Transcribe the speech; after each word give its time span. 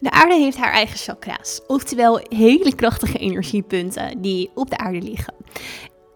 De 0.00 0.10
aarde 0.10 0.34
heeft 0.34 0.56
haar 0.56 0.72
eigen 0.72 0.98
chakra's, 0.98 1.60
oftewel 1.66 2.20
hele 2.28 2.74
krachtige 2.74 3.18
energiepunten 3.18 4.20
die 4.20 4.50
op 4.54 4.70
de 4.70 4.76
aarde 4.76 5.00
liggen. 5.00 5.34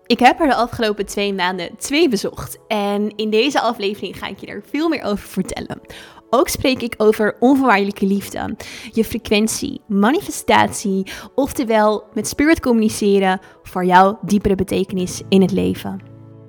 Ik 0.07 0.19
heb 0.19 0.41
er 0.41 0.47
de 0.47 0.55
afgelopen 0.55 1.07
twee 1.07 1.35
maanden 1.35 1.77
twee 1.77 2.09
bezocht 2.09 2.59
en 2.69 3.17
in 3.17 3.31
deze 3.31 3.61
aflevering 3.61 4.19
ga 4.19 4.27
ik 4.27 4.39
je 4.39 4.47
er 4.47 4.63
veel 4.71 4.89
meer 4.89 5.03
over 5.03 5.29
vertellen. 5.29 5.81
Ook 6.31 6.49
spreek 6.49 6.83
ik 6.83 6.95
over 6.97 7.37
onvoorwaardelijke 7.41 8.07
liefde, 8.07 8.57
je 8.93 9.05
frequentie, 9.05 9.81
manifestatie, 9.87 11.07
oftewel 11.35 12.05
met 12.15 12.29
spirit 12.29 12.61
communiceren 12.61 13.41
voor 13.63 13.85
jouw 13.85 14.19
diepere 14.23 14.55
betekenis 14.55 15.23
in 15.29 15.43
het 15.43 15.53
leven. 15.53 16.01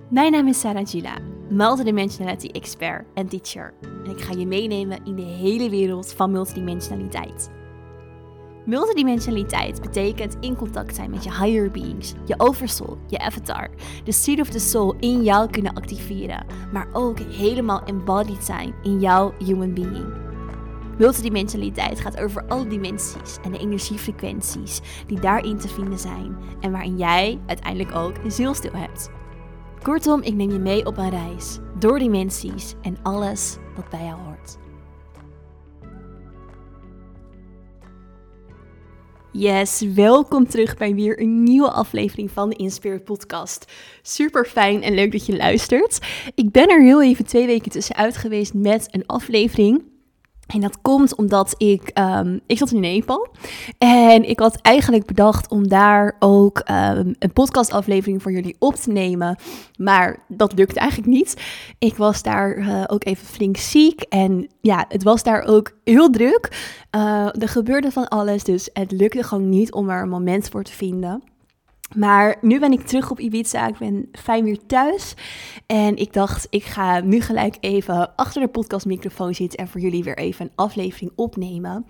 Mijn 0.09 0.31
naam 0.31 0.47
is 0.47 0.59
Sarah 0.59 0.87
Gila, 0.87 1.17
multidimensionality 1.49 2.47
expert 2.47 3.05
en 3.13 3.27
teacher. 3.27 3.73
En 4.05 4.11
ik 4.11 4.21
ga 4.21 4.33
je 4.33 4.47
meenemen 4.47 4.99
in 5.05 5.15
de 5.15 5.21
hele 5.21 5.69
wereld 5.69 6.13
van 6.13 6.31
multidimensionaliteit. 6.31 7.49
Multidimensionaliteit 8.65 9.81
betekent 9.81 10.37
in 10.39 10.55
contact 10.55 10.95
zijn 10.95 11.09
met 11.09 11.23
je 11.23 11.29
higher 11.29 11.71
beings, 11.71 12.13
je 12.25 12.33
oversoul, 12.37 12.97
je 13.07 13.19
avatar, 13.19 13.69
de 14.03 14.11
seed 14.11 14.39
of 14.39 14.49
the 14.49 14.59
soul 14.59 14.95
in 14.99 15.23
jou 15.23 15.49
kunnen 15.49 15.73
activeren, 15.73 16.45
maar 16.73 16.87
ook 16.93 17.19
helemaal 17.19 17.83
embodied 17.83 18.43
zijn 18.43 18.73
in 18.83 18.99
jouw 18.99 19.33
human 19.43 19.73
being. 19.73 20.13
Multidimensionaliteit 20.97 21.99
gaat 21.99 22.17
over 22.17 22.47
alle 22.47 22.67
dimensies 22.67 23.37
en 23.43 23.51
de 23.51 23.59
energiefrequenties 23.59 24.81
die 25.07 25.19
daarin 25.19 25.57
te 25.57 25.67
vinden 25.67 25.99
zijn 25.99 26.37
en 26.59 26.71
waarin 26.71 26.97
jij 26.97 27.39
uiteindelijk 27.45 27.95
ook 27.95 28.17
een 28.23 28.31
zielstil 28.31 28.73
hebt. 28.73 29.09
Kortom, 29.85 30.21
ik 30.21 30.33
neem 30.33 30.51
je 30.51 30.59
mee 30.59 30.85
op 30.85 30.97
een 30.97 31.09
reis 31.09 31.57
door 31.79 31.99
dimensies 31.99 32.73
en 32.81 32.97
alles 33.03 33.57
wat 33.75 33.89
bij 33.89 34.03
jou 34.03 34.19
hoort. 34.19 34.57
Yes, 39.31 39.81
welkom 39.81 40.47
terug 40.47 40.77
bij 40.77 40.95
weer 40.95 41.21
een 41.21 41.43
nieuwe 41.43 41.71
aflevering 41.71 42.31
van 42.31 42.49
de 42.49 42.55
Inspirit 42.55 43.03
Podcast. 43.03 43.71
Super 44.01 44.45
fijn 44.45 44.81
en 44.81 44.93
leuk 44.93 45.11
dat 45.11 45.25
je 45.25 45.35
luistert. 45.37 45.99
Ik 46.35 46.51
ben 46.51 46.69
er 46.69 46.81
heel 46.81 47.03
even 47.03 47.25
twee 47.25 47.45
weken 47.45 47.71
tussenuit 47.71 48.17
geweest 48.17 48.53
met 48.53 48.87
een 48.91 49.05
aflevering. 49.05 49.83
En 50.47 50.61
dat 50.61 50.81
komt 50.81 51.15
omdat 51.15 51.53
ik, 51.57 51.99
um, 51.99 52.39
ik 52.47 52.57
zat 52.57 52.71
in 52.71 52.79
Nepal 52.79 53.27
en 53.77 54.29
ik 54.29 54.39
had 54.39 54.55
eigenlijk 54.61 55.05
bedacht 55.05 55.49
om 55.49 55.67
daar 55.67 56.15
ook 56.19 56.57
um, 56.69 57.15
een 57.19 57.33
podcastaflevering 57.33 58.21
voor 58.21 58.31
jullie 58.31 58.55
op 58.59 58.75
te 58.75 58.91
nemen. 58.91 59.37
Maar 59.77 60.23
dat 60.27 60.53
lukte 60.53 60.79
eigenlijk 60.79 61.11
niet. 61.11 61.41
Ik 61.79 61.95
was 61.95 62.23
daar 62.23 62.57
uh, 62.57 62.83
ook 62.87 63.05
even 63.05 63.25
flink 63.25 63.57
ziek 63.57 64.01
en 64.01 64.47
ja, 64.61 64.85
het 64.87 65.03
was 65.03 65.23
daar 65.23 65.43
ook 65.43 65.71
heel 65.83 66.09
druk. 66.09 66.73
Uh, 66.95 67.41
er 67.41 67.49
gebeurde 67.49 67.91
van 67.91 68.07
alles, 68.07 68.43
dus 68.43 68.69
het 68.73 68.91
lukte 68.91 69.23
gewoon 69.23 69.49
niet 69.49 69.73
om 69.73 69.89
er 69.89 70.01
een 70.01 70.09
moment 70.09 70.49
voor 70.49 70.63
te 70.63 70.71
vinden. 70.71 71.23
Maar 71.95 72.35
nu 72.41 72.59
ben 72.59 72.71
ik 72.71 72.81
terug 72.81 73.11
op 73.11 73.19
Ibiza. 73.19 73.67
Ik 73.67 73.77
ben 73.77 74.09
fijn 74.11 74.43
weer 74.43 74.59
thuis. 74.67 75.13
En 75.65 75.95
ik 75.95 76.13
dacht, 76.13 76.47
ik 76.49 76.63
ga 76.63 76.99
nu 76.99 77.21
gelijk 77.21 77.57
even 77.59 78.15
achter 78.15 78.41
de 78.41 78.47
podcastmicrofoon 78.47 79.33
zitten 79.33 79.59
en 79.59 79.67
voor 79.67 79.81
jullie 79.81 80.03
weer 80.03 80.17
even 80.17 80.45
een 80.45 80.51
aflevering 80.55 81.11
opnemen. 81.15 81.85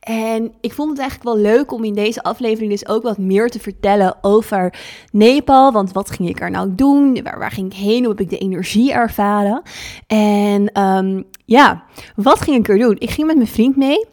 En 0.00 0.52
ik 0.60 0.72
vond 0.72 0.90
het 0.90 0.98
eigenlijk 0.98 1.30
wel 1.30 1.52
leuk 1.52 1.72
om 1.72 1.84
in 1.84 1.94
deze 1.94 2.22
aflevering 2.22 2.70
dus 2.70 2.88
ook 2.88 3.02
wat 3.02 3.18
meer 3.18 3.50
te 3.50 3.60
vertellen 3.60 4.16
over 4.20 4.74
Nepal. 5.12 5.72
Want 5.72 5.92
wat 5.92 6.10
ging 6.10 6.28
ik 6.28 6.40
er 6.40 6.50
nou 6.50 6.74
doen? 6.74 7.22
Waar, 7.22 7.50
ging 7.50 7.72
ik 7.72 7.78
heen? 7.78 8.00
Hoe 8.00 8.08
heb 8.08 8.20
ik 8.20 8.30
de 8.30 8.38
energie 8.38 8.92
ervaren? 8.92 9.62
En 10.06 10.82
um, 10.82 11.24
ja, 11.44 11.84
wat 12.14 12.40
ging 12.40 12.56
ik 12.56 12.68
er 12.68 12.78
doen? 12.78 12.96
Ik 12.98 13.10
ging 13.10 13.26
met 13.26 13.36
mijn 13.36 13.48
vriend 13.48 13.76
mee. 13.76 14.06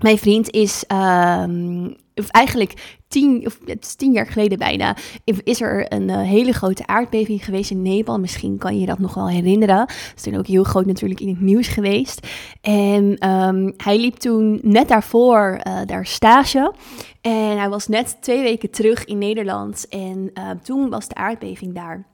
Mijn 0.00 0.18
vriend 0.18 0.50
is 0.50 0.84
um, 0.92 1.96
of 2.14 2.28
eigenlijk 2.28 2.98
tien, 3.08 3.46
of 3.46 3.58
het 3.64 3.84
is 3.84 3.94
tien 3.94 4.12
jaar 4.12 4.26
geleden 4.26 4.58
bijna, 4.58 4.96
is 5.24 5.60
er 5.60 5.92
een 5.92 6.08
uh, 6.08 6.20
hele 6.20 6.52
grote 6.52 6.86
aardbeving 6.86 7.44
geweest 7.44 7.70
in 7.70 7.82
Nepal. 7.82 8.18
Misschien 8.18 8.58
kan 8.58 8.78
je 8.78 8.86
dat 8.86 8.98
nog 8.98 9.14
wel 9.14 9.28
herinneren. 9.28 9.78
Het 9.78 10.12
is 10.16 10.22
toen 10.22 10.36
ook 10.36 10.46
heel 10.46 10.64
groot 10.64 10.86
natuurlijk 10.86 11.20
in 11.20 11.28
het 11.28 11.40
nieuws 11.40 11.68
geweest. 11.68 12.26
En 12.60 13.28
um, 13.28 13.74
hij 13.76 13.98
liep 13.98 14.14
toen 14.14 14.58
net 14.62 14.88
daarvoor 14.88 15.60
uh, 15.66 15.80
daar 15.86 16.06
stage. 16.06 16.72
En 17.20 17.58
hij 17.58 17.68
was 17.68 17.88
net 17.88 18.16
twee 18.20 18.42
weken 18.42 18.70
terug 18.70 19.04
in 19.04 19.18
Nederland. 19.18 19.88
En 19.88 20.30
uh, 20.34 20.50
toen 20.62 20.90
was 20.90 21.08
de 21.08 21.14
aardbeving 21.14 21.74
daar. 21.74 22.06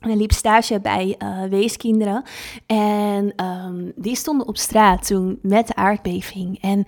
En 0.00 0.08
hij 0.08 0.18
liep 0.18 0.32
stage 0.32 0.80
bij 0.80 1.16
uh, 1.18 1.44
weeskinderen. 1.44 2.22
En 2.66 3.44
um, 3.44 3.92
die 3.96 4.16
stonden 4.16 4.46
op 4.46 4.56
straat 4.56 5.06
toen 5.06 5.38
met 5.42 5.66
de 5.66 5.74
aardbeving. 5.74 6.58
En 6.60 6.84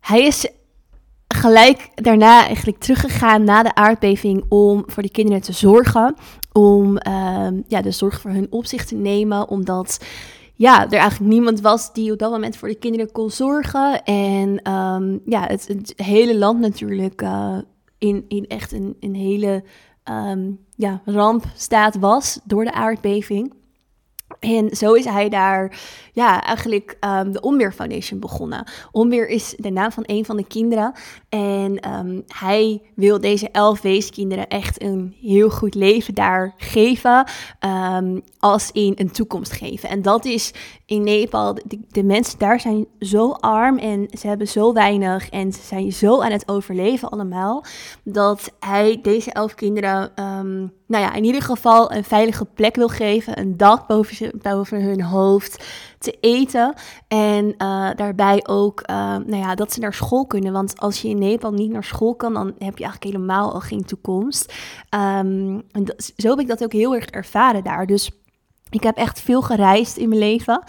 hij 0.00 0.22
is 0.22 0.48
gelijk 1.40 1.88
daarna 1.94 2.46
eigenlijk 2.46 2.78
teruggegaan 2.78 3.44
na 3.44 3.62
de 3.62 3.74
aardbeving 3.74 4.44
om 4.48 4.82
voor 4.86 5.02
die 5.02 5.12
kinderen 5.12 5.42
te 5.42 5.52
zorgen. 5.52 6.14
Om 6.52 6.98
uh, 7.08 7.48
ja, 7.66 7.82
de 7.82 7.90
zorg 7.90 8.20
voor 8.20 8.30
hun 8.30 8.46
op 8.50 8.66
zich 8.66 8.84
te 8.84 8.94
nemen. 8.94 9.48
Omdat 9.48 10.04
ja, 10.54 10.84
er 10.84 10.98
eigenlijk 10.98 11.32
niemand 11.32 11.60
was 11.60 11.92
die 11.92 12.12
op 12.12 12.18
dat 12.18 12.30
moment 12.30 12.56
voor 12.56 12.68
de 12.68 12.78
kinderen 12.78 13.12
kon 13.12 13.30
zorgen. 13.30 14.02
En 14.04 14.72
um, 14.72 15.20
ja, 15.24 15.44
het, 15.46 15.92
hele 15.96 16.38
land 16.38 16.60
natuurlijk 16.60 17.22
uh, 17.22 17.58
in, 17.98 18.24
in 18.28 18.46
echt 18.46 18.72
een, 18.72 18.96
een 19.00 19.14
hele 19.14 19.64
um, 20.10 20.58
ja, 20.76 21.00
rampstaat 21.04 21.96
was 21.96 22.40
door 22.44 22.64
de 22.64 22.72
aardbeving. 22.72 23.52
En 24.40 24.76
zo 24.76 24.92
is 24.92 25.04
hij 25.04 25.28
daar, 25.28 25.78
ja, 26.12 26.42
eigenlijk 26.42 26.96
um, 27.00 27.32
de 27.32 27.40
Onweer 27.40 27.72
Foundation 27.72 28.20
begonnen. 28.20 28.70
Onweer 28.92 29.28
is 29.28 29.54
de 29.56 29.70
naam 29.70 29.92
van 29.92 30.02
een 30.06 30.24
van 30.24 30.36
de 30.36 30.46
kinderen. 30.46 30.92
En 31.28 31.90
um, 31.94 32.22
hij 32.26 32.82
wil 32.94 33.20
deze 33.20 33.50
elf 33.50 33.80
weeskinderen 33.80 34.48
echt 34.48 34.82
een 34.82 35.16
heel 35.20 35.50
goed 35.50 35.74
leven 35.74 36.14
daar 36.14 36.54
geven. 36.56 37.26
Um, 37.94 38.22
als 38.38 38.70
in 38.72 38.92
een 38.96 39.10
toekomst 39.10 39.52
geven. 39.52 39.88
En 39.88 40.02
dat 40.02 40.24
is 40.24 40.52
in 40.86 41.02
Nepal, 41.02 41.54
de, 41.54 41.80
de, 41.88 42.02
mensen 42.02 42.38
daar 42.38 42.60
zijn 42.60 42.86
zo 43.00 43.30
arm 43.30 43.78
en 43.78 44.08
ze 44.18 44.26
hebben 44.26 44.48
zo 44.48 44.72
weinig. 44.72 45.28
En 45.30 45.52
ze 45.52 45.62
zijn 45.62 45.92
zo 45.92 46.22
aan 46.22 46.32
het 46.32 46.48
overleven 46.48 47.08
allemaal. 47.08 47.64
Dat 48.02 48.52
hij 48.60 48.98
deze 49.02 49.32
elf 49.32 49.54
kinderen 49.54 50.12
nou 50.88 51.04
ja, 51.04 51.14
in 51.14 51.24
ieder 51.24 51.42
geval 51.42 51.92
een 51.92 52.04
veilige 52.04 52.44
plek 52.44 52.76
wil 52.76 52.88
geven, 52.88 53.38
een 53.38 53.56
dak 53.56 53.86
boven, 53.86 54.16
boven 54.42 54.82
hun 54.82 55.02
hoofd, 55.02 55.64
te 55.98 56.16
eten. 56.20 56.74
En 57.08 57.44
uh, 57.44 57.90
daarbij 57.96 58.46
ook, 58.46 58.82
uh, 58.90 58.96
nou 58.96 59.36
ja, 59.36 59.54
dat 59.54 59.72
ze 59.72 59.80
naar 59.80 59.94
school 59.94 60.26
kunnen. 60.26 60.52
Want 60.52 60.80
als 60.80 61.02
je 61.02 61.08
in 61.08 61.18
Nepal 61.18 61.52
niet 61.52 61.70
naar 61.70 61.84
school 61.84 62.14
kan, 62.14 62.34
dan 62.34 62.46
heb 62.46 62.78
je 62.78 62.84
eigenlijk 62.84 63.04
helemaal 63.04 63.52
al 63.52 63.60
geen 63.60 63.84
toekomst. 63.84 64.52
Um, 64.94 65.62
en 65.72 65.94
zo 66.16 66.30
heb 66.30 66.38
ik 66.38 66.48
dat 66.48 66.64
ook 66.64 66.72
heel 66.72 66.94
erg 66.94 67.06
ervaren 67.06 67.64
daar. 67.64 67.86
Dus 67.86 68.10
ik 68.70 68.82
heb 68.82 68.96
echt 68.96 69.20
veel 69.20 69.42
gereisd 69.42 69.96
in 69.96 70.08
mijn 70.08 70.20
leven 70.20 70.62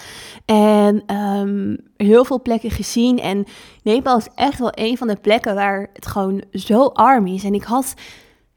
en 0.45 1.15
um, 1.15 1.77
heel 1.97 2.25
veel 2.25 2.41
plekken 2.41 2.71
gezien. 2.71 3.19
En 3.19 3.45
Nepal 3.83 4.17
is 4.17 4.27
echt 4.35 4.59
wel 4.59 4.71
een 4.73 4.97
van 4.97 5.07
de 5.07 5.15
plekken 5.15 5.55
waar 5.55 5.89
het 5.93 6.07
gewoon 6.07 6.43
zo 6.51 6.85
arm 6.85 7.27
is. 7.27 7.43
En 7.43 7.53
ik 7.53 7.63
had 7.63 7.93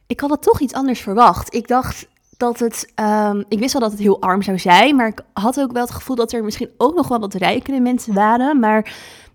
ik 0.06 0.20
had 0.20 0.30
het 0.30 0.42
toch 0.42 0.60
iets 0.60 0.72
anders 0.72 1.00
verwacht. 1.00 1.54
Ik 1.54 1.68
dacht 1.68 2.08
dat 2.42 2.58
het, 2.58 2.92
um, 3.00 3.44
ik 3.48 3.58
wist 3.58 3.72
wel 3.72 3.82
dat 3.82 3.90
het 3.90 4.00
heel 4.00 4.20
arm 4.20 4.42
zou 4.42 4.58
zijn, 4.58 4.96
maar 4.96 5.06
ik 5.06 5.24
had 5.32 5.60
ook 5.60 5.72
wel 5.72 5.82
het 5.82 5.90
gevoel 5.90 6.16
dat 6.16 6.32
er 6.32 6.44
misschien 6.44 6.70
ook 6.76 6.94
nog 6.94 7.08
wel 7.08 7.20
wat 7.20 7.34
rijkere 7.34 7.80
mensen 7.80 8.14
waren. 8.14 8.58
Maar 8.58 8.94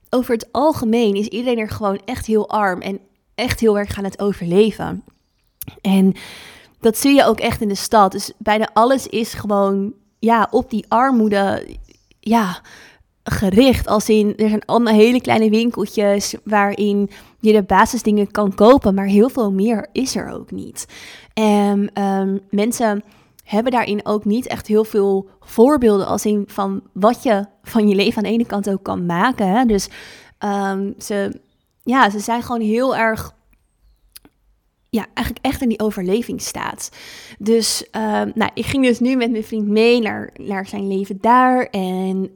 over 0.10 0.34
het 0.34 0.48
algemeen 0.52 1.16
is 1.16 1.28
iedereen 1.28 1.58
er 1.58 1.70
gewoon 1.70 2.02
echt 2.06 2.26
heel 2.26 2.50
arm 2.50 2.82
en 2.82 3.00
echt 3.36 3.60
heel 3.60 3.78
erg 3.78 3.98
aan 3.98 4.04
het 4.04 4.20
overleven. 4.22 5.04
En 5.82 6.14
dat 6.80 6.98
zie 6.98 7.16
je 7.16 7.26
ook 7.26 7.40
echt 7.40 7.62
in 7.62 7.68
de 7.68 7.76
stad. 7.76 8.12
Dus 8.12 8.32
bijna 8.38 8.70
alles 8.74 9.08
is 9.08 9.34
gewoon, 9.34 9.94
ja, 10.20 10.48
op 10.52 10.70
die 10.70 10.86
armoede, 10.88 11.68
ja, 12.20 12.62
gericht. 13.24 13.88
Als 13.88 14.10
in, 14.10 14.34
er 14.38 14.50
zijn 14.50 14.66
allemaal 14.66 14.94
hele 14.94 15.22
kleine 15.22 15.50
winkeltjes 15.50 16.36
waarin 16.44 17.10
je 17.48 17.54
de 17.54 17.64
basisdingen 17.64 18.32
kan 18.32 18.56
kopen, 18.56 18.94
maar 18.94 19.06
heel 19.06 19.30
veel 19.30 19.52
meer 19.52 19.88
is 19.92 20.16
er 20.16 20.30
ook 20.30 20.52
niet. 20.52 20.86
En 21.34 22.04
um, 22.04 22.40
mensen 22.50 23.04
hebben 23.44 23.72
daarin 23.72 24.06
ook 24.06 24.26
niet 24.26 24.48
echt 24.48 24.68
heel 24.68 24.84
veel 24.84 25.30
voorbeelden 25.40 26.08
als 26.08 26.26
in 26.26 26.44
van 26.48 26.82
wat 26.94 27.24
je 27.24 27.46
van 27.64 27.88
je 27.88 27.96
leven 27.96 28.18
aan 28.18 28.24
de 28.24 28.30
ene 28.30 28.46
kant 28.46 28.70
ook 28.70 28.84
kan 28.84 29.06
maken. 29.06 29.48
Hè? 29.48 29.66
Dus 29.66 29.90
um, 30.40 30.94
ze, 30.98 31.40
ja, 31.84 32.10
ze 32.10 32.20
zijn 32.20 32.44
gewoon 32.44 32.62
heel 32.62 32.96
erg 32.96 33.36
ja, 34.90 35.06
eigenlijk 35.14 35.46
echt 35.46 35.62
in 35.62 35.70
die 35.70 35.80
overlevingsstaat. 35.80 36.92
Dus 37.40 37.88
uh, 37.92 38.22
nou, 38.34 38.52
ik 38.54 38.66
ging 38.66 38.84
dus 38.84 39.00
nu 39.00 39.16
met 39.16 39.32
mijn 39.32 39.44
vriend 39.44 39.68
mee 39.68 40.02
naar, 40.02 40.30
naar 40.38 40.66
zijn 40.66 40.88
leven 40.88 41.18
daar. 41.22 41.66
En 41.66 42.30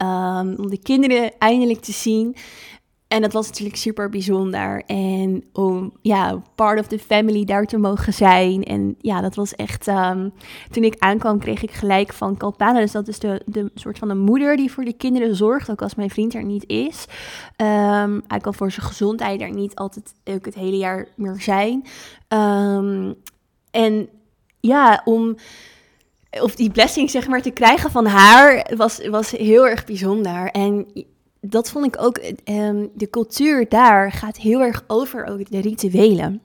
om 0.58 0.70
de 0.70 0.78
kinderen 0.82 1.38
eindelijk 1.38 1.80
te 1.80 1.92
zien. 1.92 2.36
En 3.12 3.20
dat 3.20 3.32
was 3.32 3.46
natuurlijk 3.46 3.76
super 3.76 4.08
bijzonder. 4.08 4.82
En 4.86 5.44
om 5.52 5.92
ja, 6.02 6.42
part 6.54 6.80
of 6.80 6.86
the 6.86 6.98
family 6.98 7.44
daar 7.44 7.64
te 7.64 7.78
mogen 7.78 8.12
zijn. 8.12 8.64
En 8.64 8.94
ja, 9.00 9.20
dat 9.20 9.34
was 9.34 9.54
echt. 9.54 9.88
Ehm, 9.88 10.28
toen 10.70 10.84
ik 10.84 10.96
aankwam, 10.98 11.38
kreeg 11.38 11.62
ik 11.62 11.70
gelijk 11.70 12.12
van 12.12 12.36
Kalpana. 12.36 12.80
Dus 12.80 12.92
dat 12.92 13.08
is 13.08 13.18
de, 13.18 13.42
de 13.46 13.70
soort 13.74 13.98
van 13.98 14.08
de 14.08 14.14
moeder 14.14 14.56
die 14.56 14.72
voor 14.72 14.84
de 14.84 14.92
kinderen 14.92 15.36
zorgt. 15.36 15.70
Ook 15.70 15.82
als 15.82 15.94
mijn 15.94 16.10
vriend 16.10 16.34
er 16.34 16.44
niet 16.44 16.64
is. 16.66 17.04
Um, 17.56 18.22
hij 18.28 18.38
kan 18.40 18.54
voor 18.54 18.70
zijn 18.70 18.86
gezondheid 18.86 19.40
er 19.40 19.54
niet 19.54 19.74
altijd 19.74 20.14
ook 20.24 20.44
het 20.44 20.54
hele 20.54 20.76
jaar 20.76 21.08
meer 21.16 21.40
zijn. 21.40 21.86
Um, 22.28 23.14
en 23.70 24.08
ja, 24.60 25.02
om 25.04 25.36
of 26.40 26.54
die 26.54 26.70
blessing 26.70 27.10
zeg 27.10 27.28
maar 27.28 27.42
te 27.42 27.50
krijgen 27.50 27.90
van 27.90 28.06
haar 28.06 28.70
was, 28.76 29.08
was 29.08 29.30
heel 29.30 29.68
erg 29.68 29.84
bijzonder. 29.84 30.50
En 30.50 30.86
dat 31.46 31.70
vond 31.70 31.86
ik 31.86 32.02
ook, 32.02 32.20
um, 32.44 32.90
de 32.94 33.10
cultuur 33.10 33.68
daar 33.68 34.12
gaat 34.12 34.36
heel 34.36 34.60
erg 34.60 34.84
over 34.86 35.24
ook 35.24 35.50
de 35.50 35.60
rituelen. 35.60 36.40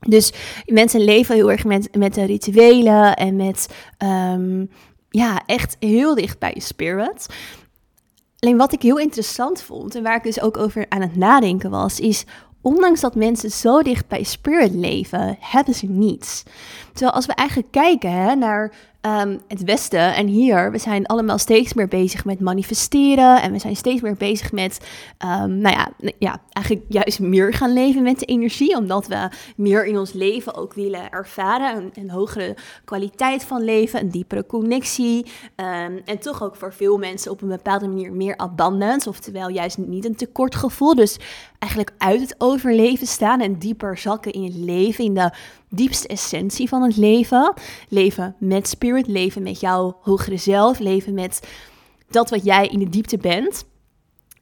Dus 0.00 0.32
mensen 0.66 1.04
leven 1.04 1.34
heel 1.34 1.50
erg 1.50 1.64
met, 1.64 1.96
met 1.96 2.14
de 2.14 2.24
rituelen 2.24 3.16
en 3.16 3.36
met, 3.36 3.68
um, 3.98 4.70
ja, 5.10 5.42
echt 5.46 5.76
heel 5.80 6.14
dicht 6.14 6.38
bij 6.38 6.50
je 6.54 6.60
spirit. 6.60 7.26
Alleen 8.38 8.56
wat 8.56 8.72
ik 8.72 8.82
heel 8.82 8.98
interessant 8.98 9.62
vond 9.62 9.94
en 9.94 10.02
waar 10.02 10.16
ik 10.16 10.22
dus 10.22 10.40
ook 10.40 10.56
over 10.56 10.86
aan 10.88 11.00
het 11.00 11.16
nadenken 11.16 11.70
was, 11.70 12.00
is 12.00 12.24
ondanks 12.60 13.00
dat 13.00 13.14
mensen 13.14 13.50
zo 13.50 13.82
dicht 13.82 14.08
bij 14.08 14.22
spirit 14.22 14.74
leven, 14.74 15.36
hebben 15.40 15.74
ze 15.74 15.86
niets. 15.86 16.42
Terwijl 16.92 17.12
als 17.12 17.26
we 17.26 17.34
eigenlijk 17.34 17.70
kijken 17.70 18.12
hè, 18.12 18.34
naar 18.34 18.72
um, 19.06 19.40
het 19.48 19.64
Westen 19.64 20.14
en 20.14 20.26
hier, 20.26 20.70
we 20.70 20.78
zijn 20.78 21.06
allemaal 21.06 21.38
steeds 21.38 21.74
meer 21.74 21.88
bezig 21.88 22.24
met 22.24 22.40
manifesteren 22.40 23.42
en 23.42 23.52
we 23.52 23.58
zijn 23.58 23.76
steeds 23.76 24.00
meer 24.00 24.16
bezig 24.16 24.52
met, 24.52 24.86
um, 25.24 25.58
nou 25.58 25.76
ja, 25.76 25.88
ja, 26.18 26.40
eigenlijk 26.56 26.86
juist 26.88 27.20
meer 27.20 27.52
gaan 27.52 27.72
leven 27.72 28.02
met 28.02 28.18
de 28.18 28.26
energie, 28.26 28.76
omdat 28.76 29.06
we 29.06 29.28
meer 29.56 29.86
in 29.86 29.98
ons 29.98 30.12
leven 30.12 30.54
ook 30.54 30.74
willen 30.74 31.10
ervaren, 31.10 31.76
een, 31.76 31.90
een 31.94 32.10
hogere 32.10 32.56
kwaliteit 32.84 33.44
van 33.44 33.64
leven, 33.64 34.00
een 34.00 34.10
diepere 34.10 34.46
connectie 34.46 35.26
um, 35.56 36.00
en 36.04 36.18
toch 36.18 36.42
ook 36.42 36.56
voor 36.56 36.72
veel 36.72 36.98
mensen 36.98 37.30
op 37.30 37.42
een 37.42 37.48
bepaalde 37.48 37.88
manier 37.88 38.12
meer 38.12 38.36
abundance, 38.36 39.08
oftewel 39.08 39.48
juist 39.48 39.78
niet 39.78 40.04
een 40.04 40.16
tekortgevoel, 40.16 40.94
dus 40.94 41.16
eigenlijk 41.58 41.94
uit 41.98 42.20
het 42.20 42.34
overleven 42.38 43.06
staan 43.06 43.40
en 43.40 43.58
dieper 43.58 43.98
zakken 43.98 44.32
in 44.32 44.44
het 44.44 44.56
leven, 44.56 45.04
in 45.04 45.14
de 45.14 45.30
diepste 45.68 46.08
essentie 46.08 46.68
van 46.68 46.82
het 46.82 46.96
leven. 46.96 47.54
Leven 47.88 48.34
met 48.38 48.68
spirit, 48.68 49.06
leven 49.06 49.42
met 49.42 49.60
jouw 49.60 49.96
hogere 50.00 50.36
zelf, 50.36 50.78
leven 50.78 51.14
met 51.14 51.48
dat 52.10 52.30
wat 52.30 52.44
jij 52.44 52.66
in 52.66 52.78
de 52.78 52.88
diepte 52.88 53.18
bent. 53.18 53.64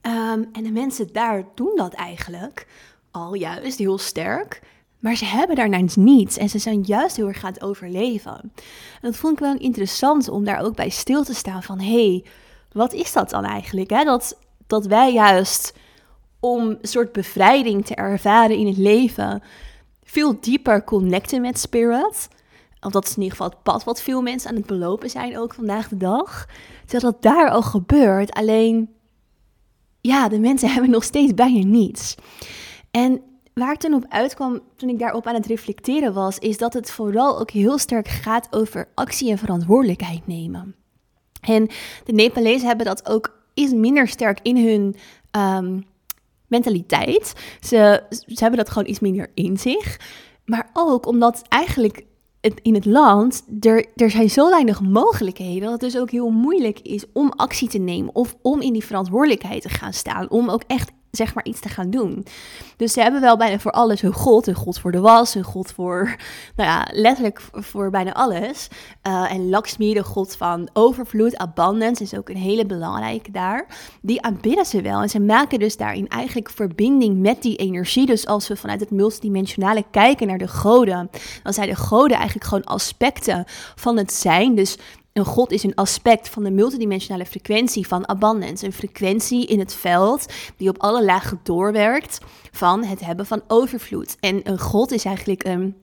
Um, 0.06 0.49
en 0.53 0.62
de 0.62 0.71
mensen 0.73 1.12
daar 1.12 1.45
doen 1.55 1.73
dat 1.77 1.93
eigenlijk 1.93 2.67
al 3.11 3.35
juist 3.35 3.79
heel 3.79 3.99
sterk. 3.99 4.62
Maar 4.99 5.17
ze 5.17 5.25
hebben 5.25 5.56
daarna 5.56 5.81
niets 5.95 6.37
en 6.37 6.49
ze 6.49 6.59
zijn 6.59 6.83
juist 6.83 7.17
heel 7.17 7.29
erg 7.29 7.45
aan 7.45 7.53
het 7.53 7.62
overleven. 7.62 8.41
En 8.41 9.01
dat 9.01 9.17
vond 9.17 9.33
ik 9.33 9.39
wel 9.39 9.56
interessant 9.56 10.29
om 10.29 10.45
daar 10.45 10.61
ook 10.61 10.77
bij 10.77 10.89
stil 10.89 11.25
te 11.25 11.35
staan 11.35 11.62
van... 11.62 11.81
hé, 11.81 12.09
hey, 12.09 12.25
wat 12.73 12.93
is 12.93 13.12
dat 13.12 13.31
dan 13.31 13.45
eigenlijk? 13.45 13.91
Hè? 13.91 14.05
Dat, 14.05 14.39
dat 14.67 14.87
wij 14.87 15.12
juist 15.12 15.75
om 16.41 16.69
een 16.69 16.79
soort 16.83 17.12
bevrijding 17.12 17.87
te 17.87 17.95
ervaren 17.95 18.57
in 18.57 18.67
het 18.67 18.77
leven 18.77 19.43
veel 20.05 20.41
dieper 20.41 20.85
connecten 20.85 21.41
met 21.41 21.59
spirit. 21.59 22.29
Of 22.81 22.93
dat 22.93 23.05
is 23.05 23.17
in 23.17 23.23
ieder 23.23 23.37
geval 23.37 23.50
het 23.50 23.62
pad 23.62 23.85
wat 23.85 24.03
veel 24.03 24.23
mensen 24.23 24.50
aan 24.50 24.57
het 24.57 24.67
belopen 24.67 25.11
zijn 25.11 25.39
ook 25.39 25.55
vandaag 25.55 25.89
de 25.89 25.97
dag. 25.97 26.47
Terwijl 26.87 27.12
dat 27.12 27.23
daar 27.23 27.50
al 27.50 27.62
gebeurt. 27.62 28.33
Alleen, 28.33 28.95
ja, 30.06 30.29
de 30.29 30.39
mensen 30.39 30.71
hebben 30.73 30.91
nog 30.91 31.05
steeds 31.05 31.35
bijna 31.35 31.65
niets. 31.67 32.15
En 32.91 33.21
waar 33.55 33.73
ik 33.73 33.79
toen 33.79 33.95
op 33.95 34.05
uitkwam, 34.09 34.61
toen 34.77 34.89
ik 34.89 34.99
daarop 34.99 35.27
aan 35.27 35.35
het 35.35 35.47
reflecteren 35.47 36.15
was, 36.15 36.39
is 36.39 36.59
dat 36.59 36.73
het 36.73 36.91
vooral 36.91 37.39
ook 37.41 37.51
heel 37.51 37.79
sterk 37.79 38.09
gaat 38.09 38.49
over 38.51 38.89
actie 38.95 39.31
en 39.31 39.39
verantwoordelijkheid 39.39 40.27
nemen. 40.27 40.75
En 41.41 41.69
de 42.05 42.12
Nepalezen 42.12 42.67
hebben 42.67 42.87
dat 42.87 43.09
ook 43.09 43.39
iets 43.55 43.73
minder 43.73 44.09
sterk 44.09 44.39
in 44.43 44.56
hun 44.56 44.97
um, 45.43 45.85
mentaliteit. 46.47 47.33
Ze, 47.61 48.03
ze 48.11 48.43
hebben 48.43 48.59
dat 48.59 48.69
gewoon 48.71 48.89
iets 48.89 49.00
minder 49.00 49.31
in 49.35 49.59
zich. 49.59 50.00
Maar 50.45 50.71
ook 50.73 51.07
omdat 51.07 51.43
eigenlijk 51.49 52.05
in 52.62 52.75
het 52.75 52.85
land, 52.85 53.44
er, 53.61 53.87
er 53.96 54.11
zijn 54.11 54.31
zo 54.31 54.50
weinig 54.50 54.81
mogelijkheden, 54.81 55.62
dat 55.62 55.70
het 55.70 55.81
dus 55.81 55.99
ook 55.99 56.11
heel 56.11 56.31
moeilijk 56.31 56.81
is 56.81 57.05
om 57.12 57.32
actie 57.37 57.69
te 57.69 57.79
nemen 57.79 58.14
of 58.14 58.37
om 58.43 58.61
in 58.61 58.73
die 58.73 58.85
verantwoordelijkheid 58.85 59.62
te 59.62 59.69
gaan 59.69 59.93
staan. 59.93 60.31
Om 60.31 60.50
ook 60.50 60.62
echt 60.67 60.91
zeg 61.14 61.34
maar 61.34 61.44
iets 61.44 61.61
te 61.61 61.69
gaan 61.69 61.90
doen. 61.90 62.26
Dus 62.76 62.93
ze 62.93 63.00
hebben 63.00 63.20
wel 63.20 63.37
bijna 63.37 63.58
voor 63.58 63.70
alles 63.70 64.02
een 64.02 64.12
god. 64.12 64.46
Een 64.46 64.55
god 64.55 64.78
voor 64.78 64.93
de 64.93 65.00
was, 65.00 65.34
een 65.34 65.44
god 65.44 65.72
voor, 65.72 66.16
nou 66.56 66.69
ja, 66.70 66.88
letterlijk 66.93 67.40
voor 67.52 67.90
bijna 67.90 68.12
alles. 68.12 68.69
Uh, 69.06 69.32
en 69.32 69.49
Lakshmi, 69.49 69.94
de 69.94 70.05
god 70.05 70.37
van 70.37 70.69
overvloed, 70.72 71.37
abundance, 71.37 72.02
is 72.02 72.14
ook 72.14 72.28
een 72.28 72.37
hele 72.37 72.66
belangrijke 72.66 73.31
daar. 73.31 73.66
Die 74.02 74.22
aanbidden 74.22 74.66
ze 74.66 74.82
wel. 74.82 75.00
En 75.00 75.11
ze 75.11 75.20
maken 75.20 75.58
dus 75.58 75.76
daarin 75.76 76.08
eigenlijk 76.08 76.50
verbinding 76.50 77.20
met 77.20 77.43
die 77.43 77.56
energie. 77.56 78.06
Dus 78.06 78.26
als 78.26 78.49
we 78.49 78.56
vanuit 78.56 78.81
het 78.81 78.90
multidimensionale 78.90 79.84
kijken 79.90 80.26
naar 80.26 80.38
de 80.38 80.49
goden, 80.49 81.11
dan 81.43 81.52
zijn 81.52 81.69
de 81.69 81.76
goden 81.76 82.16
eigenlijk 82.16 82.46
gewoon 82.46 82.64
aspecten 82.64 83.44
van 83.75 83.96
het 83.96 84.12
zijn. 84.12 84.55
Dus 84.55 84.78
een 85.14 85.25
God 85.25 85.50
is 85.50 85.62
een 85.62 85.75
aspect 85.75 86.28
van 86.28 86.44
de 86.44 86.50
multidimensionale 86.50 87.26
frequentie 87.26 87.87
van 87.87 88.08
abundance. 88.08 88.66
Een 88.66 88.72
frequentie 88.72 89.46
in 89.46 89.58
het 89.58 89.75
veld 89.75 90.32
die 90.56 90.69
op 90.69 90.78
alle 90.78 91.05
lagen 91.05 91.40
doorwerkt 91.43 92.19
van 92.52 92.84
het 92.84 93.00
hebben 93.00 93.26
van 93.26 93.43
overvloed. 93.46 94.16
En 94.20 94.40
een 94.43 94.58
God 94.58 94.93
is 94.93 95.05
eigenlijk 95.05 95.44
een 95.44 95.76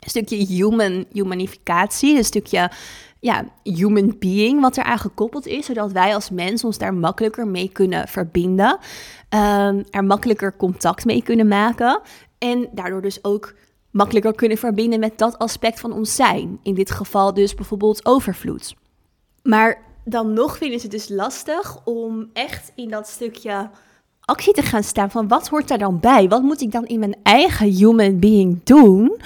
stukje 0.00 0.36
human, 0.36 1.04
humanificatie, 1.12 2.16
een 2.16 2.24
stukje 2.24 2.70
ja, 3.18 3.44
human 3.62 4.16
being 4.18 4.60
wat 4.60 4.76
eraan 4.76 4.98
gekoppeld 4.98 5.46
is, 5.46 5.66
zodat 5.66 5.92
wij 5.92 6.14
als 6.14 6.30
mens 6.30 6.64
ons 6.64 6.78
daar 6.78 6.94
makkelijker 6.94 7.46
mee 7.46 7.68
kunnen 7.68 8.08
verbinden, 8.08 8.78
um, 9.34 9.84
er 9.90 10.04
makkelijker 10.04 10.56
contact 10.56 11.04
mee 11.04 11.22
kunnen 11.22 11.48
maken 11.48 12.00
en 12.38 12.68
daardoor 12.72 13.02
dus 13.02 13.24
ook 13.24 13.54
makkelijker 13.90 14.34
kunnen 14.34 14.58
verbinden 14.58 15.00
met 15.00 15.18
dat 15.18 15.38
aspect 15.38 15.80
van 15.80 15.92
ons 15.92 16.14
zijn. 16.14 16.58
In 16.62 16.74
dit 16.74 16.90
geval 16.90 17.34
dus 17.34 17.54
bijvoorbeeld 17.54 18.06
overvloed. 18.06 18.74
Maar 19.42 19.82
dan 20.04 20.32
nog 20.32 20.56
vinden 20.56 20.80
ze 20.80 20.86
het 20.86 20.94
dus 20.94 21.08
lastig 21.08 21.84
om 21.84 22.30
echt 22.32 22.72
in 22.74 22.88
dat 22.88 23.08
stukje 23.08 23.70
actie 24.20 24.52
te 24.52 24.62
gaan 24.62 24.82
staan 24.82 25.10
van 25.10 25.28
wat 25.28 25.48
hoort 25.48 25.68
daar 25.68 25.78
dan 25.78 26.00
bij? 26.00 26.28
Wat 26.28 26.42
moet 26.42 26.60
ik 26.60 26.72
dan 26.72 26.86
in 26.86 26.98
mijn 26.98 27.16
eigen 27.22 27.68
human 27.68 28.18
being 28.18 28.60
doen 28.64 29.20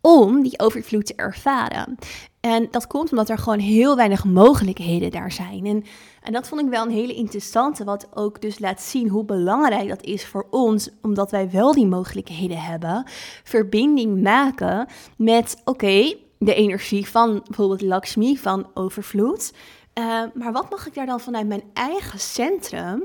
om 0.00 0.42
die 0.42 0.58
overvloed 0.58 1.06
te 1.06 1.14
ervaren? 1.16 1.96
En 2.40 2.68
dat 2.70 2.86
komt 2.86 3.10
omdat 3.10 3.28
er 3.28 3.38
gewoon 3.38 3.58
heel 3.58 3.96
weinig 3.96 4.24
mogelijkheden 4.24 5.10
daar 5.10 5.32
zijn. 5.32 5.66
En, 5.66 5.84
en 6.22 6.32
dat 6.32 6.48
vond 6.48 6.60
ik 6.60 6.68
wel 6.68 6.84
een 6.84 6.90
hele 6.90 7.14
interessante, 7.14 7.84
wat 7.84 8.08
ook 8.14 8.40
dus 8.40 8.58
laat 8.58 8.82
zien 8.82 9.08
hoe 9.08 9.24
belangrijk 9.24 9.88
dat 9.88 10.02
is 10.02 10.26
voor 10.26 10.46
ons, 10.50 10.90
omdat 11.02 11.30
wij 11.30 11.50
wel 11.50 11.72
die 11.72 11.86
mogelijkheden 11.86 12.60
hebben. 12.60 13.04
Verbinding 13.44 14.22
maken 14.22 14.86
met, 15.16 15.56
oké, 15.64 16.14
de 16.38 16.54
energie 16.54 17.08
van 17.08 17.42
bijvoorbeeld 17.46 17.82
Lakshmi, 17.82 18.36
van 18.36 18.66
overvloed. 18.74 19.52
Uh, 19.98 20.04
maar 20.34 20.52
wat 20.52 20.70
mag 20.70 20.86
ik 20.86 20.94
daar 20.94 21.06
dan 21.06 21.20
vanuit 21.20 21.46
mijn 21.46 21.62
eigen 21.72 22.18
centrum 22.18 23.04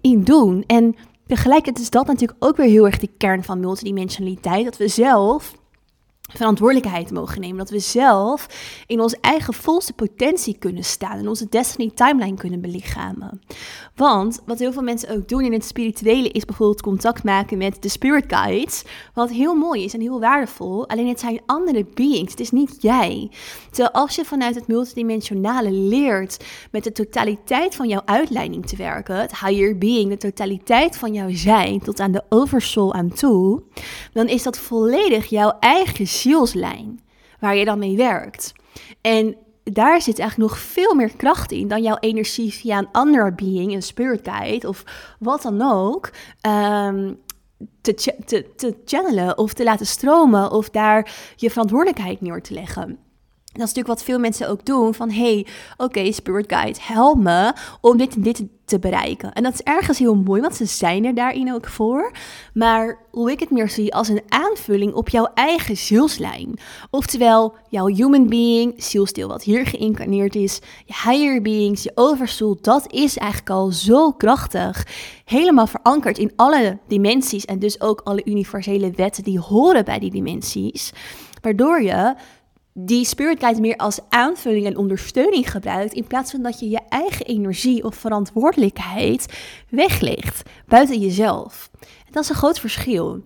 in 0.00 0.24
doen? 0.24 0.64
En 0.66 0.96
tegelijkertijd 1.26 1.84
is 1.84 1.90
dat 1.90 2.06
natuurlijk 2.06 2.44
ook 2.44 2.56
weer 2.56 2.68
heel 2.68 2.86
erg 2.86 2.98
de 2.98 3.10
kern 3.16 3.44
van 3.44 3.60
multidimensionaliteit. 3.60 4.64
Dat 4.64 4.76
we 4.76 4.88
zelf 4.88 5.54
verantwoordelijkheid 6.36 7.10
mogen 7.10 7.40
nemen. 7.40 7.58
Dat 7.58 7.70
we 7.70 7.78
zelf 7.78 8.46
in 8.86 9.00
onze 9.00 9.18
eigen 9.20 9.54
volste 9.54 9.92
potentie 9.92 10.56
kunnen 10.58 10.84
staan 10.84 11.18
en 11.18 11.28
onze 11.28 11.48
destiny 11.48 11.90
timeline 11.94 12.36
kunnen 12.36 12.60
belichamen. 12.60 13.40
Want 13.94 14.40
wat 14.46 14.58
heel 14.58 14.72
veel 14.72 14.82
mensen 14.82 15.10
ook 15.10 15.28
doen 15.28 15.44
in 15.44 15.52
het 15.52 15.64
spirituele 15.64 16.28
is 16.28 16.44
bijvoorbeeld 16.44 16.82
contact 16.82 17.24
maken 17.24 17.58
met 17.58 17.82
de 17.82 17.88
spirit 17.88 18.24
guides. 18.26 18.82
Wat 19.14 19.30
heel 19.30 19.54
mooi 19.54 19.84
is 19.84 19.94
en 19.94 20.00
heel 20.00 20.20
waardevol. 20.20 20.88
Alleen 20.88 21.08
het 21.08 21.20
zijn 21.20 21.40
andere 21.46 21.86
beings. 21.94 22.30
Het 22.30 22.40
is 22.40 22.50
niet 22.50 22.76
jij. 22.82 23.30
Terwijl 23.70 23.94
als 23.94 24.14
je 24.14 24.24
vanuit 24.24 24.54
het 24.54 24.66
multidimensionale 24.66 25.70
leert 25.70 26.44
met 26.70 26.84
de 26.84 26.92
totaliteit 26.92 27.74
van 27.74 27.88
jouw 27.88 28.02
uitleiding 28.04 28.66
te 28.66 28.76
werken, 28.76 29.16
het 29.16 29.38
higher 29.38 29.78
being, 29.78 30.10
de 30.10 30.16
totaliteit 30.16 30.96
van 30.96 31.12
jouw 31.12 31.28
zijn 31.30 31.80
tot 31.80 32.00
aan 32.00 32.12
de 32.12 32.24
oversoul 32.28 32.94
aan 32.94 33.12
toe, 33.12 33.62
dan 34.12 34.28
is 34.28 34.42
dat 34.42 34.58
volledig 34.58 35.26
jouw 35.26 35.56
eigen 35.60 36.06
zielslijn 36.20 37.00
waar 37.40 37.56
je 37.56 37.64
dan 37.64 37.78
mee 37.78 37.96
werkt. 37.96 38.52
En 39.00 39.36
daar 39.64 40.02
zit 40.02 40.18
eigenlijk 40.18 40.50
nog 40.50 40.60
veel 40.60 40.94
meer 40.94 41.16
kracht 41.16 41.52
in 41.52 41.68
dan 41.68 41.82
jouw 41.82 41.96
energie 42.00 42.52
via 42.52 42.78
een 42.78 42.88
andere 42.92 43.32
being, 43.32 43.72
een 43.72 43.82
spirit 43.82 44.64
of 44.64 44.84
wat 45.18 45.42
dan 45.42 45.62
ook, 45.62 46.10
um, 46.46 47.18
te, 47.80 47.94
te, 48.24 48.54
te 48.56 48.76
channelen 48.84 49.38
of 49.38 49.52
te 49.52 49.64
laten 49.64 49.86
stromen 49.86 50.50
of 50.50 50.70
daar 50.70 51.32
je 51.36 51.50
verantwoordelijkheid 51.50 52.20
neer 52.20 52.42
te 52.42 52.54
leggen. 52.54 52.98
Dat 53.52 53.68
is 53.68 53.74
natuurlijk 53.74 53.98
wat 53.98 54.02
veel 54.02 54.18
mensen 54.18 54.48
ook 54.48 54.64
doen. 54.64 54.94
Van 54.94 55.10
hey, 55.10 55.46
oké, 55.76 56.12
Spirit 56.12 56.52
Guide, 56.52 56.78
help 56.82 57.18
me 57.18 57.52
om 57.80 57.96
dit 57.96 58.14
en 58.14 58.22
dit 58.22 58.42
te 58.64 58.78
bereiken. 58.78 59.32
En 59.32 59.42
dat 59.42 59.52
is 59.52 59.62
ergens 59.62 59.98
heel 59.98 60.14
mooi, 60.14 60.40
want 60.40 60.54
ze 60.56 60.64
zijn 60.64 61.04
er 61.04 61.14
daarin 61.14 61.52
ook 61.54 61.66
voor. 61.66 62.12
Maar 62.54 62.98
hoe 63.10 63.30
ik 63.30 63.40
het 63.40 63.50
meer 63.50 63.68
zie 63.68 63.94
als 63.94 64.08
een 64.08 64.22
aanvulling 64.28 64.94
op 64.94 65.08
jouw 65.08 65.28
eigen 65.34 65.76
zielslijn. 65.76 66.58
Oftewel, 66.90 67.54
jouw 67.68 67.86
human 67.86 68.28
being, 68.28 68.74
zielsdeel 68.76 69.28
wat 69.28 69.42
hier 69.42 69.66
geïncarneerd 69.66 70.34
is, 70.34 70.60
je 70.86 70.94
higher 71.10 71.42
beings, 71.42 71.82
je 71.82 71.92
oversoul, 71.94 72.58
dat 72.60 72.92
is 72.92 73.16
eigenlijk 73.16 73.50
al 73.50 73.70
zo 73.70 74.12
krachtig. 74.12 74.86
Helemaal 75.24 75.66
verankerd 75.66 76.18
in 76.18 76.32
alle 76.36 76.78
dimensies 76.88 77.44
en 77.44 77.58
dus 77.58 77.80
ook 77.80 78.00
alle 78.04 78.24
universele 78.24 78.90
wetten 78.90 79.24
die 79.24 79.40
horen 79.40 79.84
bij 79.84 79.98
die 79.98 80.10
dimensies. 80.10 80.92
Waardoor 81.40 81.82
je 81.82 82.14
die 82.72 83.04
spirit 83.04 83.40
guide 83.40 83.60
meer 83.60 83.76
als 83.76 84.00
aanvulling 84.08 84.66
en 84.66 84.76
ondersteuning 84.76 85.50
gebruikt, 85.50 85.92
in 85.92 86.06
plaats 86.06 86.30
van 86.30 86.42
dat 86.42 86.60
je 86.60 86.68
je 86.68 86.80
eigen 86.88 87.26
energie 87.26 87.84
of 87.84 87.94
verantwoordelijkheid 87.94 89.26
weglegt 89.68 90.50
buiten 90.66 91.00
jezelf. 91.00 91.70
Dat 92.10 92.22
is 92.22 92.28
een 92.28 92.34
groot 92.34 92.60
verschil. 92.60 93.22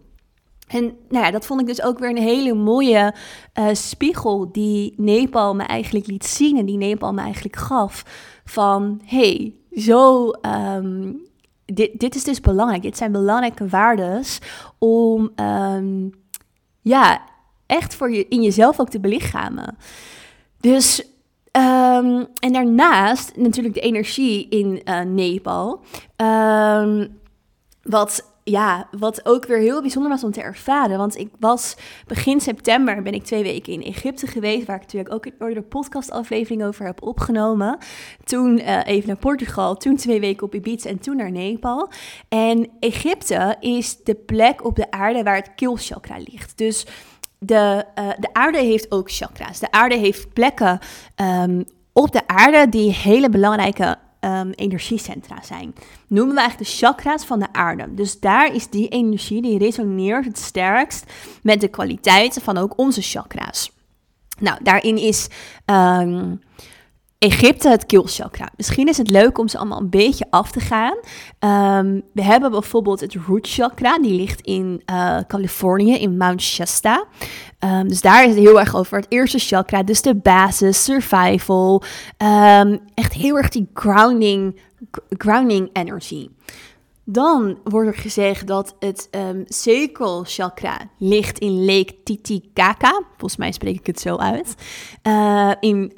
En 0.68 0.84
nou 1.08 1.24
ja, 1.24 1.30
dat 1.30 1.46
vond 1.46 1.60
ik 1.60 1.66
dus 1.66 1.82
ook 1.82 1.98
weer 1.98 2.10
een 2.10 2.16
hele 2.16 2.54
mooie 2.54 3.14
uh, 3.58 3.68
spiegel 3.72 4.52
die 4.52 4.94
Nepal 4.96 5.54
me 5.54 5.62
eigenlijk 5.62 6.06
liet 6.06 6.26
zien 6.26 6.58
en 6.58 6.66
die 6.66 6.76
Nepal 6.76 7.12
me 7.12 7.20
eigenlijk 7.20 7.56
gaf. 7.56 8.04
Van 8.44 9.00
hey, 9.04 9.54
zo, 9.72 10.30
um, 10.76 11.22
dit, 11.64 11.90
dit 12.00 12.14
is 12.14 12.24
dus 12.24 12.40
belangrijk. 12.40 12.82
Dit 12.82 12.96
zijn 12.96 13.12
belangrijke 13.12 13.68
waardes 13.68 14.38
om 14.78 15.30
um, 15.36 16.10
ja, 16.80 17.22
echt 17.66 17.94
voor 17.94 18.12
je, 18.12 18.28
in 18.28 18.42
jezelf 18.42 18.80
ook 18.80 18.90
te 18.90 19.00
belichamen. 19.00 19.76
Dus, 20.60 21.00
um, 21.52 22.26
en 22.40 22.52
daarnaast 22.52 23.36
natuurlijk 23.36 23.74
de 23.74 23.80
energie 23.80 24.48
in 24.48 24.80
uh, 24.84 25.00
Nepal. 25.00 25.80
Um, 26.16 27.20
wat 27.82 28.32
ja, 28.44 28.88
wat 28.98 29.26
ook 29.26 29.46
weer 29.46 29.58
heel 29.58 29.80
bijzonder 29.80 30.10
was 30.10 30.24
om 30.24 30.32
te 30.32 30.42
ervaren. 30.42 30.98
Want 30.98 31.18
ik 31.18 31.28
was 31.38 31.76
begin 32.06 32.40
september 32.40 33.02
ben 33.02 33.14
ik 33.14 33.24
twee 33.24 33.42
weken 33.42 33.72
in 33.72 33.82
Egypte 33.82 34.26
geweest, 34.26 34.66
waar 34.66 34.76
ik 34.76 34.82
natuurlijk 34.82 35.14
ook 35.14 35.26
een 35.38 35.54
de 35.54 35.62
podcastaflevering 35.62 36.64
over 36.64 36.86
heb 36.86 37.02
opgenomen. 37.02 37.78
Toen 38.24 38.58
uh, 38.58 38.80
even 38.84 39.08
naar 39.08 39.16
Portugal, 39.16 39.76
toen 39.76 39.96
twee 39.96 40.20
weken 40.20 40.46
op 40.46 40.54
Ibiza 40.54 40.88
en 40.88 40.98
toen 40.98 41.16
naar 41.16 41.30
Nepal. 41.30 41.88
En 42.28 42.70
Egypte 42.80 43.56
is 43.60 43.96
de 43.96 44.14
plek 44.14 44.64
op 44.64 44.76
de 44.76 44.90
aarde 44.90 45.22
waar 45.22 45.36
het 45.36 45.54
keelchakra 45.54 46.16
ligt. 46.18 46.58
Dus 46.58 46.86
de, 47.46 47.84
uh, 47.98 48.08
de 48.18 48.28
aarde 48.32 48.58
heeft 48.58 48.90
ook 48.90 49.10
chakra's. 49.10 49.58
De 49.58 49.70
aarde 49.70 49.96
heeft 49.96 50.32
plekken 50.32 50.78
um, 51.16 51.64
op 51.92 52.12
de 52.12 52.26
aarde 52.26 52.68
die 52.68 52.92
hele 52.92 53.28
belangrijke 53.28 53.96
um, 54.20 54.50
energiecentra 54.50 55.42
zijn. 55.42 55.74
Noemen 56.06 56.34
we 56.34 56.40
eigenlijk 56.40 56.70
de 56.70 56.76
chakra's 56.76 57.24
van 57.24 57.38
de 57.38 57.52
aarde. 57.52 57.94
Dus 57.94 58.20
daar 58.20 58.54
is 58.54 58.68
die 58.68 58.88
energie 58.88 59.42
die 59.42 59.58
resoneert 59.58 60.24
het 60.24 60.38
sterkst 60.38 61.12
met 61.42 61.60
de 61.60 61.68
kwaliteiten 61.68 62.42
van 62.42 62.58
ook 62.58 62.78
onze 62.78 63.02
chakra's. 63.02 63.72
Nou, 64.38 64.58
daarin 64.62 64.96
is 64.96 65.28
um, 65.66 66.40
Egypte 67.24 67.68
het 67.68 67.86
keelchakra. 67.86 68.48
Misschien 68.56 68.88
is 68.88 68.96
het 68.96 69.08
leuk 69.08 69.38
om 69.38 69.48
ze 69.48 69.58
allemaal 69.58 69.80
een 69.80 69.90
beetje 69.90 70.26
af 70.30 70.50
te 70.50 70.60
gaan. 70.60 70.96
Um, 71.78 72.02
we 72.12 72.22
hebben 72.22 72.50
bijvoorbeeld 72.50 73.00
het 73.00 73.14
root 73.26 73.48
chakra, 73.48 73.98
die 73.98 74.14
ligt 74.14 74.40
in 74.40 74.82
uh, 74.90 75.18
Californië, 75.26 75.94
in 75.94 76.16
Mount 76.16 76.42
Shasta. 76.42 77.04
Um, 77.58 77.88
dus 77.88 78.00
daar 78.00 78.22
is 78.22 78.28
het 78.28 78.38
heel 78.38 78.60
erg 78.60 78.76
over 78.76 78.96
het 78.96 79.06
eerste 79.08 79.38
chakra, 79.38 79.82
dus 79.82 80.02
de 80.02 80.14
basis, 80.14 80.84
survival. 80.84 81.82
Um, 82.18 82.80
echt 82.94 83.12
heel 83.12 83.36
erg 83.36 83.48
die 83.48 83.68
grounding, 83.74 84.60
grounding 85.08 85.70
energy. 85.72 86.28
Dan 87.04 87.58
wordt 87.64 87.88
er 87.88 88.02
gezegd 88.02 88.46
dat 88.46 88.76
het 88.78 89.08
um, 89.10 89.44
chakra 90.24 90.78
ligt 90.98 91.38
in 91.38 91.64
Lake 91.64 91.94
Titicaca. 92.04 93.02
Volgens 93.10 93.36
mij 93.36 93.52
spreek 93.52 93.78
ik 93.78 93.86
het 93.86 94.00
zo 94.00 94.16
uit. 94.16 94.54
Uh, 95.02 95.52
in 95.60 95.92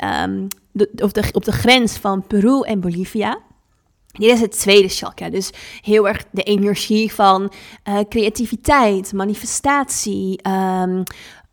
of 0.97 1.33
op 1.33 1.45
de 1.45 1.52
grens 1.52 1.97
van 1.97 2.26
Peru 2.26 2.61
en 2.62 2.80
Bolivia. 2.80 3.38
Dit 4.12 4.30
is 4.30 4.40
het 4.40 4.59
tweede 4.59 4.88
chakra, 4.88 5.30
dus 5.30 5.50
heel 5.80 6.09
erg 6.09 6.25
de 6.30 6.42
energie 6.42 7.12
van 7.12 7.52
uh, 7.88 7.99
creativiteit, 8.09 9.12
manifestatie, 9.12 10.40
um, 10.49 11.02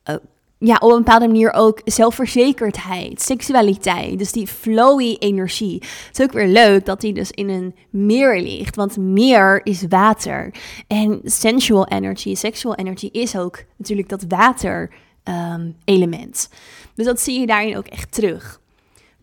uh, 0.09 0.15
ja, 0.57 0.75
op 0.79 0.91
een 0.91 0.97
bepaalde 0.97 1.27
manier 1.27 1.53
ook 1.53 1.81
zelfverzekerdheid, 1.85 3.21
seksualiteit. 3.21 4.17
Dus 4.17 4.31
die 4.31 4.47
flowy 4.47 5.15
energie. 5.19 5.73
Het 6.07 6.19
is 6.19 6.25
ook 6.25 6.31
weer 6.31 6.47
leuk 6.47 6.85
dat 6.85 7.01
die 7.01 7.13
dus 7.13 7.31
in 7.31 7.49
een 7.49 7.75
meer 7.89 8.41
ligt, 8.41 8.75
want 8.75 8.97
meer 8.97 9.65
is 9.65 9.85
water. 9.89 10.53
En 10.87 11.21
sensual 11.23 11.87
energy, 11.87 12.35
sexual 12.35 12.75
energy 12.75 13.09
is 13.11 13.37
ook 13.37 13.63
natuurlijk 13.77 14.09
dat 14.09 14.25
water 14.27 14.93
um, 15.23 15.75
element. 15.85 16.49
Dus 16.95 17.05
dat 17.05 17.19
zie 17.19 17.39
je 17.39 17.47
daarin 17.47 17.77
ook 17.77 17.87
echt 17.87 18.11
terug. 18.11 18.61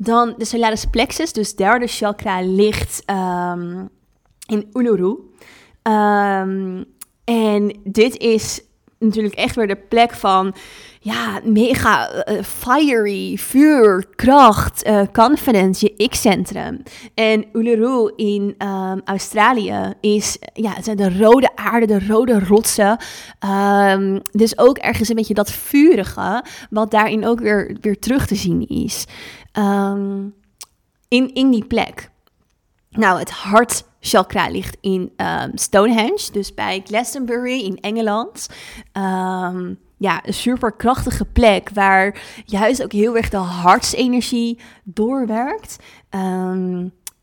Dan 0.03 0.35
de 0.37 0.45
solaris 0.45 0.85
plexus, 0.85 1.33
dus 1.33 1.55
derde 1.55 1.87
chakra, 1.87 2.41
ligt 2.43 3.03
um, 3.07 3.89
in 4.47 4.69
Uluru. 4.73 5.17
Um, 5.83 6.85
en 7.25 7.81
dit 7.85 8.19
is 8.19 8.61
natuurlijk 8.99 9.35
echt 9.35 9.57
weer 9.57 9.67
de 9.67 9.77
plek 9.89 10.15
van 10.15 10.55
ja, 11.01 11.41
mega 11.45 12.11
uh, 12.29 12.43
fiery, 12.43 13.37
vuur, 13.37 14.07
kracht, 14.17 14.87
uh, 14.87 15.03
confidence, 15.13 15.87
je 15.87 15.95
ik-centrum. 15.97 16.83
En 17.15 17.45
Uluru 17.53 18.13
in 18.17 18.55
um, 18.59 19.01
Australië 19.05 19.93
is, 20.01 20.39
ja, 20.53 20.73
het 20.73 20.85
zijn 20.85 20.97
de 20.97 21.19
rode 21.19 21.57
aarde, 21.57 21.87
de 21.87 22.07
rode 22.07 22.39
rotsen. 22.39 22.99
Dus 24.33 24.59
ook 24.59 24.79
ergens 24.79 25.09
een 25.09 25.17
beetje 25.17 25.35
dat 25.35 25.51
vurige, 25.51 26.45
wat 26.71 26.91
daarin 26.91 27.27
ook 27.27 27.41
weer, 27.41 27.77
weer 27.81 27.99
terug 27.99 28.27
te 28.27 28.35
zien 28.35 28.69
is. 28.69 29.05
Um, 29.53 30.35
in, 31.09 31.35
in 31.35 31.51
die 31.51 31.65
plek. 31.65 32.11
Nou, 32.91 33.19
het 33.19 33.31
hart 33.31 33.85
chakra 34.01 34.49
ligt 34.49 34.77
in 34.81 35.13
um, 35.17 35.51
Stonehenge, 35.55 36.29
dus 36.33 36.55
bij 36.55 36.83
Glastonbury 36.85 37.61
in 37.61 37.77
Engeland. 37.81 38.49
Um, 38.93 39.79
ja, 39.97 40.27
een 40.27 40.35
super 40.35 40.73
krachtige 40.73 41.25
plek 41.25 41.71
waar 41.75 42.23
juist 42.45 42.83
ook 42.83 42.93
heel 42.93 43.17
erg 43.17 43.29
de 43.29 43.37
hartsenergie 43.37 44.59
doorwerkt. 44.85 45.77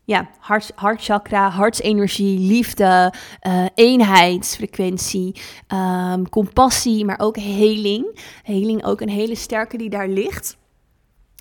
Ja, 0.04 0.28
hart, 0.38 0.72
hartchakra, 0.74 1.50
hartsenergie, 1.50 2.38
liefde, 2.38 3.14
uh, 3.46 3.66
eenheidsfrequentie, 3.74 5.40
um, 5.68 6.28
compassie, 6.28 7.04
maar 7.04 7.18
ook 7.18 7.36
heling. 7.36 8.20
Heling 8.42 8.84
ook 8.84 9.00
een 9.00 9.08
hele 9.08 9.34
sterke 9.34 9.76
die 9.76 9.90
daar 9.90 10.08
ligt. 10.08 10.57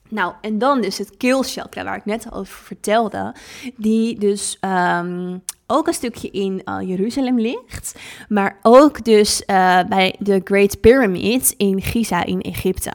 Nou, 0.09 0.33
en 0.41 0.57
dan 0.57 0.81
dus 0.81 0.97
het 0.97 1.17
keelchakra, 1.17 1.83
waar 1.83 1.97
ik 1.97 2.05
net 2.05 2.33
over 2.33 2.63
vertelde, 2.63 3.35
die 3.75 4.19
dus 4.19 4.57
um, 4.61 5.41
ook 5.67 5.87
een 5.87 5.93
stukje 5.93 6.29
in 6.29 6.61
uh, 6.65 6.77
Jeruzalem 6.81 7.39
ligt, 7.39 7.99
maar 8.29 8.57
ook 8.61 9.03
dus 9.03 9.41
uh, 9.41 9.79
bij 9.89 10.15
de 10.19 10.41
Great 10.43 10.79
Pyramid 10.79 11.53
in 11.57 11.81
Giza 11.81 12.25
in 12.25 12.41
Egypte 12.41 12.91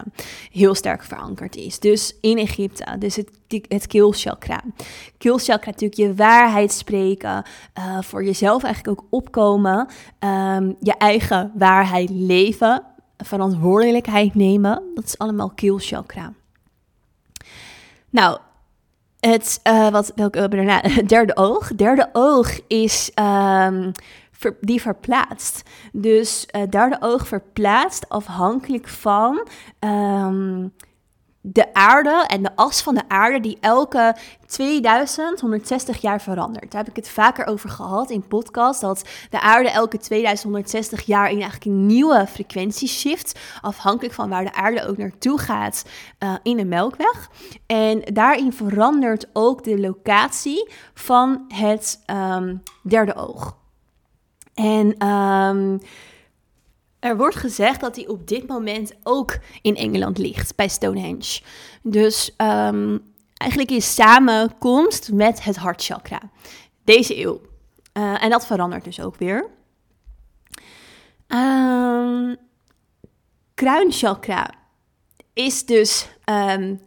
heel 0.52 0.74
sterk 0.74 1.02
verankerd 1.02 1.56
is. 1.56 1.78
Dus 1.78 2.16
in 2.20 2.38
Egypte, 2.38 2.98
dus 2.98 3.16
het, 3.16 3.30
het 3.68 3.86
keelchakra. 3.86 4.60
Keelchakra 5.18 5.70
natuurlijk 5.70 6.00
je 6.00 6.14
waarheid 6.14 6.72
spreken, 6.72 7.44
uh, 7.78 8.02
voor 8.02 8.24
jezelf 8.24 8.64
eigenlijk 8.64 9.00
ook 9.00 9.06
opkomen, 9.10 9.88
um, 10.20 10.76
je 10.80 10.94
eigen 10.98 11.52
waarheid 11.54 12.10
leven, 12.10 12.82
verantwoordelijkheid 13.16 14.34
nemen, 14.34 14.82
dat 14.94 15.04
is 15.04 15.18
allemaal 15.18 15.50
keelchakra. 15.50 16.32
Nou, 18.12 18.38
het, 19.20 19.60
uh, 19.64 19.88
wat, 19.88 20.12
welke 20.14 20.38
hebben 20.38 20.66
daarna? 20.66 20.82
Derde 21.06 21.36
oog. 21.36 21.74
Derde 21.74 22.08
oog 22.12 22.60
is 22.66 23.10
ver, 24.30 24.56
die 24.60 24.80
verplaatst. 24.80 25.62
Dus 25.92 26.46
uh, 26.56 26.62
derde 26.68 26.96
oog 27.00 27.26
verplaatst 27.26 28.08
afhankelijk 28.08 28.88
van 28.88 29.48
um, 29.80 30.72
de 31.44 31.74
aarde 31.74 32.24
en 32.26 32.42
de 32.42 32.56
as 32.56 32.82
van 32.82 32.94
de 32.94 33.02
aarde 33.08 33.40
die 33.40 33.58
elke 33.60 34.16
2160 34.46 36.00
jaar 36.00 36.20
verandert. 36.20 36.70
Daar 36.70 36.80
heb 36.80 36.90
ik 36.90 36.96
het 36.96 37.08
vaker 37.08 37.46
over 37.46 37.68
gehad 37.68 38.10
in 38.10 38.26
podcast, 38.26 38.80
dat 38.80 39.08
de 39.30 39.40
aarde 39.40 39.70
elke 39.70 39.98
2160 39.98 41.02
jaar 41.02 41.30
in 41.30 41.40
eigenlijk 41.40 41.64
een 41.64 41.86
nieuwe 41.86 42.26
frequentie 42.26 42.88
shift, 42.88 43.38
afhankelijk 43.60 44.14
van 44.14 44.28
waar 44.28 44.44
de 44.44 44.54
aarde 44.54 44.86
ook 44.86 44.96
naartoe 44.96 45.38
gaat 45.38 45.84
uh, 46.18 46.34
in 46.42 46.56
de 46.56 46.64
melkweg. 46.64 47.30
En 47.66 48.00
daarin 48.12 48.52
verandert 48.52 49.26
ook 49.32 49.64
de 49.64 49.78
locatie 49.80 50.70
van 50.94 51.44
het 51.48 52.02
um, 52.06 52.62
derde 52.82 53.14
oog. 53.14 53.56
En 54.54 55.08
um, 55.08 55.80
er 57.02 57.16
wordt 57.16 57.36
gezegd 57.36 57.80
dat 57.80 57.96
hij 57.96 58.06
op 58.06 58.28
dit 58.28 58.46
moment 58.46 58.94
ook 59.02 59.38
in 59.62 59.76
Engeland 59.76 60.18
ligt, 60.18 60.56
bij 60.56 60.68
Stonehenge. 60.68 61.40
Dus 61.82 62.34
um, 62.36 63.00
eigenlijk 63.36 63.70
in 63.70 63.82
samenkomst 63.82 65.12
met 65.12 65.44
het 65.44 65.56
hartchakra. 65.56 66.20
Deze 66.84 67.18
eeuw. 67.24 67.40
Uh, 67.92 68.22
en 68.22 68.30
dat 68.30 68.46
verandert 68.46 68.84
dus 68.84 69.00
ook 69.00 69.16
weer. 69.16 69.50
Um, 71.28 72.36
kruinchakra 73.54 74.50
is 75.32 75.66
dus 75.66 76.08
um, 76.24 76.80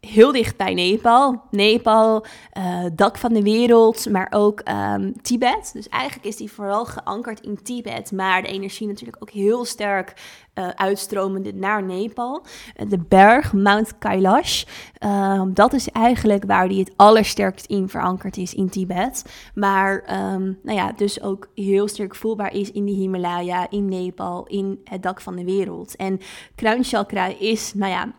heel 0.00 0.32
dicht 0.32 0.56
bij 0.56 0.74
Nepal. 0.74 1.42
Nepal, 1.50 2.24
uh, 2.58 2.84
dak 2.94 3.18
van 3.18 3.32
de 3.32 3.42
wereld, 3.42 4.10
maar 4.10 4.26
ook 4.30 4.62
um, 4.68 5.22
Tibet. 5.22 5.70
Dus 5.72 5.88
eigenlijk 5.88 6.26
is 6.26 6.36
die 6.36 6.52
vooral 6.52 6.84
geankerd 6.84 7.40
in 7.40 7.62
Tibet, 7.62 8.12
maar 8.12 8.42
de 8.42 8.48
energie 8.48 8.86
natuurlijk 8.86 9.22
ook 9.22 9.30
heel 9.30 9.64
sterk 9.64 10.14
uh, 10.54 10.68
uitstromende 10.68 11.54
naar 11.54 11.82
Nepal. 11.82 12.44
Uh, 12.76 12.90
de 12.90 12.98
berg 12.98 13.52
Mount 13.52 13.98
Kailash, 13.98 14.64
um, 15.04 15.54
dat 15.54 15.72
is 15.72 15.88
eigenlijk 15.88 16.44
waar 16.44 16.68
die 16.68 16.78
het 16.78 16.92
allersterkst 16.96 17.66
in 17.66 17.88
verankerd 17.88 18.36
is 18.36 18.54
in 18.54 18.68
Tibet. 18.68 19.24
Maar 19.54 20.04
um, 20.32 20.58
nou 20.62 20.78
ja, 20.78 20.92
dus 20.92 21.22
ook 21.22 21.48
heel 21.54 21.88
sterk 21.88 22.14
voelbaar 22.14 22.54
is 22.54 22.70
in 22.70 22.84
de 22.84 22.92
Himalaya, 22.92 23.70
in 23.70 23.88
Nepal, 23.88 24.46
in 24.46 24.80
het 24.84 25.02
dak 25.02 25.20
van 25.20 25.36
de 25.36 25.44
wereld. 25.44 25.96
En 25.96 26.20
kruinchakra 26.54 27.26
is, 27.38 27.74
nou 27.74 27.92
ja, 27.92 28.12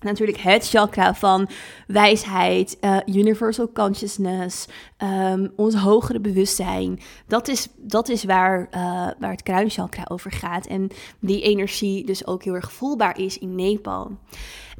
natuurlijk 0.00 0.38
het 0.38 0.68
chakra 0.68 1.14
van 1.14 1.48
wijsheid, 1.86 2.76
uh, 2.80 2.96
universal 3.06 3.72
consciousness, 3.72 4.66
um, 4.98 5.52
ons 5.56 5.74
hogere 5.74 6.20
bewustzijn. 6.20 7.00
Dat 7.26 7.48
is, 7.48 7.68
dat 7.76 8.08
is 8.08 8.24
waar, 8.24 8.60
uh, 8.60 8.80
waar 9.18 9.30
het 9.30 9.42
kruinchakra 9.42 10.04
over 10.08 10.32
gaat. 10.32 10.66
En 10.66 10.88
die 11.20 11.42
energie 11.42 12.06
dus 12.06 12.26
ook 12.26 12.44
heel 12.44 12.54
erg 12.54 12.72
voelbaar 12.72 13.18
is 13.18 13.38
in 13.38 13.54
Nepal. 13.54 14.10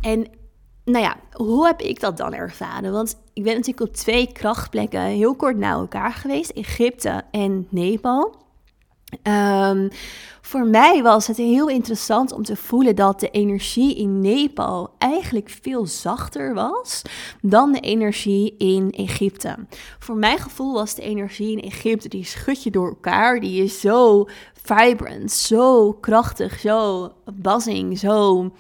En 0.01 0.27
nou 0.85 1.05
ja, 1.05 1.17
hoe 1.33 1.67
heb 1.67 1.81
ik 1.81 2.01
dat 2.01 2.17
dan 2.17 2.35
ervaren? 2.35 2.93
Want 2.93 3.17
ik 3.33 3.43
ben 3.43 3.55
natuurlijk 3.55 3.89
op 3.89 3.95
twee 3.95 4.33
krachtplekken 4.33 5.03
heel 5.03 5.37
kort 5.37 5.57
na 5.57 5.71
elkaar 5.71 6.13
geweest, 6.13 6.51
Egypte 6.51 7.23
en 7.31 7.67
Nepal. 7.71 8.40
Um, 9.23 9.89
voor 10.51 10.67
mij 10.67 11.03
was 11.03 11.27
het 11.27 11.37
heel 11.37 11.69
interessant 11.69 12.33
om 12.33 12.43
te 12.43 12.57
voelen 12.57 12.97
dat 12.97 13.21
de 13.21 13.31
energie 13.31 13.95
in 13.95 14.21
Nepal 14.21 14.95
eigenlijk 14.99 15.59
veel 15.63 15.87
zachter 15.87 16.55
was 16.55 17.03
dan 17.43 17.73
de 17.73 17.81
energie 17.81 18.55
in 18.59 18.91
Egypte. 18.91 19.57
Voor 19.99 20.17
mijn 20.17 20.39
gevoel 20.39 20.73
was 20.73 20.95
de 20.95 21.03
energie 21.03 21.57
in 21.57 21.63
Egypte, 21.71 22.09
die 22.09 22.25
schud 22.25 22.63
je 22.63 22.71
door 22.71 22.89
elkaar, 22.89 23.41
die 23.41 23.63
is 23.63 23.81
zo 23.81 24.27
vibrant, 24.63 25.33
zo 25.33 25.93
krachtig, 25.93 26.59
zo 26.59 27.13
buzzing, 27.35 27.99
zo 27.99 28.51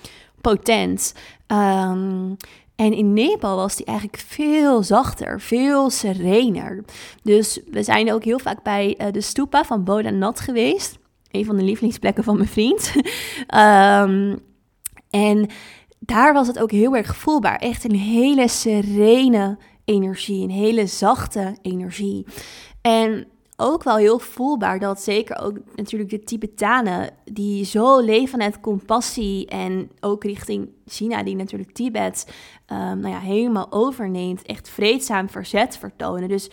potent. 0.40 1.14
Um, 1.47 2.37
en 2.80 2.92
in 2.92 3.12
Nepal 3.12 3.56
was 3.56 3.76
die 3.76 3.87
eigenlijk 3.87 4.18
veel 4.26 4.82
zachter, 4.82 5.40
veel 5.40 5.90
serener. 5.90 6.84
Dus 7.22 7.60
we 7.70 7.82
zijn 7.82 8.12
ook 8.12 8.25
heel 8.25 8.38
vaak 8.38 8.62
bij 8.62 8.94
uh, 8.99 9.06
de 9.12 9.20
stupa 9.20 9.64
van 9.64 9.84
Bodhanath 9.84 10.40
geweest. 10.40 10.99
Een 11.30 11.44
van 11.44 11.56
de 11.56 11.62
lievelingsplekken 11.62 12.25
van 12.25 12.37
mijn 12.37 12.49
vriend. 12.49 12.92
um, 13.54 14.38
en 15.30 15.49
daar 15.99 16.32
was 16.32 16.46
het 16.46 16.58
ook 16.58 16.70
heel 16.70 16.96
erg 16.96 17.16
voelbaar. 17.16 17.56
Echt 17.56 17.84
een 17.84 17.96
hele 17.96 18.49
serene 18.49 19.58
energie, 19.84 20.42
een 20.42 20.50
hele 20.50 20.87
zachte 20.87 21.56
energie. 21.62 22.26
En 22.80 23.26
ook 23.60 23.82
wel 23.82 23.96
heel 23.96 24.18
voelbaar 24.18 24.78
dat 24.78 25.00
zeker 25.00 25.38
ook 25.42 25.58
natuurlijk 25.74 26.10
de 26.10 26.20
Tibetanen, 26.20 27.10
die 27.24 27.64
zo 27.64 28.00
leven 28.00 28.28
vanuit 28.28 28.60
compassie 28.60 29.46
en 29.46 29.90
ook 30.00 30.24
richting 30.24 30.68
China, 30.86 31.22
die 31.22 31.36
natuurlijk 31.36 31.72
Tibet 31.72 32.32
um, 32.72 33.00
nou 33.00 33.08
ja, 33.08 33.18
helemaal 33.18 33.72
overneemt, 33.72 34.42
echt 34.42 34.68
vreedzaam 34.68 35.28
verzet 35.28 35.76
vertonen. 35.76 36.28
Dus 36.28 36.50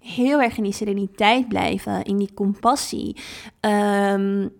heel 0.00 0.40
erg 0.40 0.56
in 0.56 0.62
die 0.62 0.72
sereniteit 0.72 1.48
blijven, 1.48 2.02
in 2.02 2.16
die 2.16 2.34
compassie. 2.34 3.16
Um, 3.60 4.52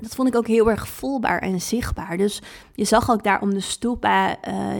dat 0.00 0.14
vond 0.14 0.28
ik 0.28 0.36
ook 0.36 0.46
heel 0.46 0.70
erg 0.70 0.88
voelbaar 0.88 1.38
en 1.38 1.60
zichtbaar. 1.60 2.16
Dus 2.16 2.42
je 2.74 2.84
zag 2.84 3.10
ook 3.10 3.24
daar 3.24 3.42
om 3.42 3.54
de 3.54 3.60
stupa 3.60 4.28
uh, 4.30 4.36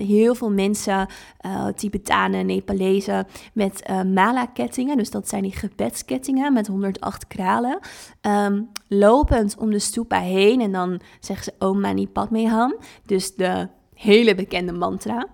heel 0.07 0.35
veel 0.35 0.50
mensen, 0.50 1.09
uh, 1.47 1.67
Tibetanen, 1.67 2.47
Nepalezen, 2.47 3.27
met 3.53 3.83
uh, 3.91 4.03
mala-kettingen. 4.03 4.97
Dus 4.97 5.11
dat 5.11 5.29
zijn 5.29 5.43
die 5.43 5.57
gebedskettingen 5.57 6.53
met 6.53 6.67
108 6.67 7.27
kralen. 7.27 7.79
Um, 8.21 8.69
lopend 8.89 9.57
om 9.57 9.71
de 9.71 9.79
stupa 9.79 10.21
heen 10.21 10.61
en 10.61 10.73
dan 10.73 11.00
zeggen 11.21 11.45
ze 11.45 11.67
Om 11.67 11.81
Mani 11.81 12.09
Padme 12.09 12.49
Hum. 12.49 12.77
Dus 13.06 13.35
de 13.35 13.69
hele 13.95 14.35
bekende 14.35 14.73
mantra. 14.73 15.26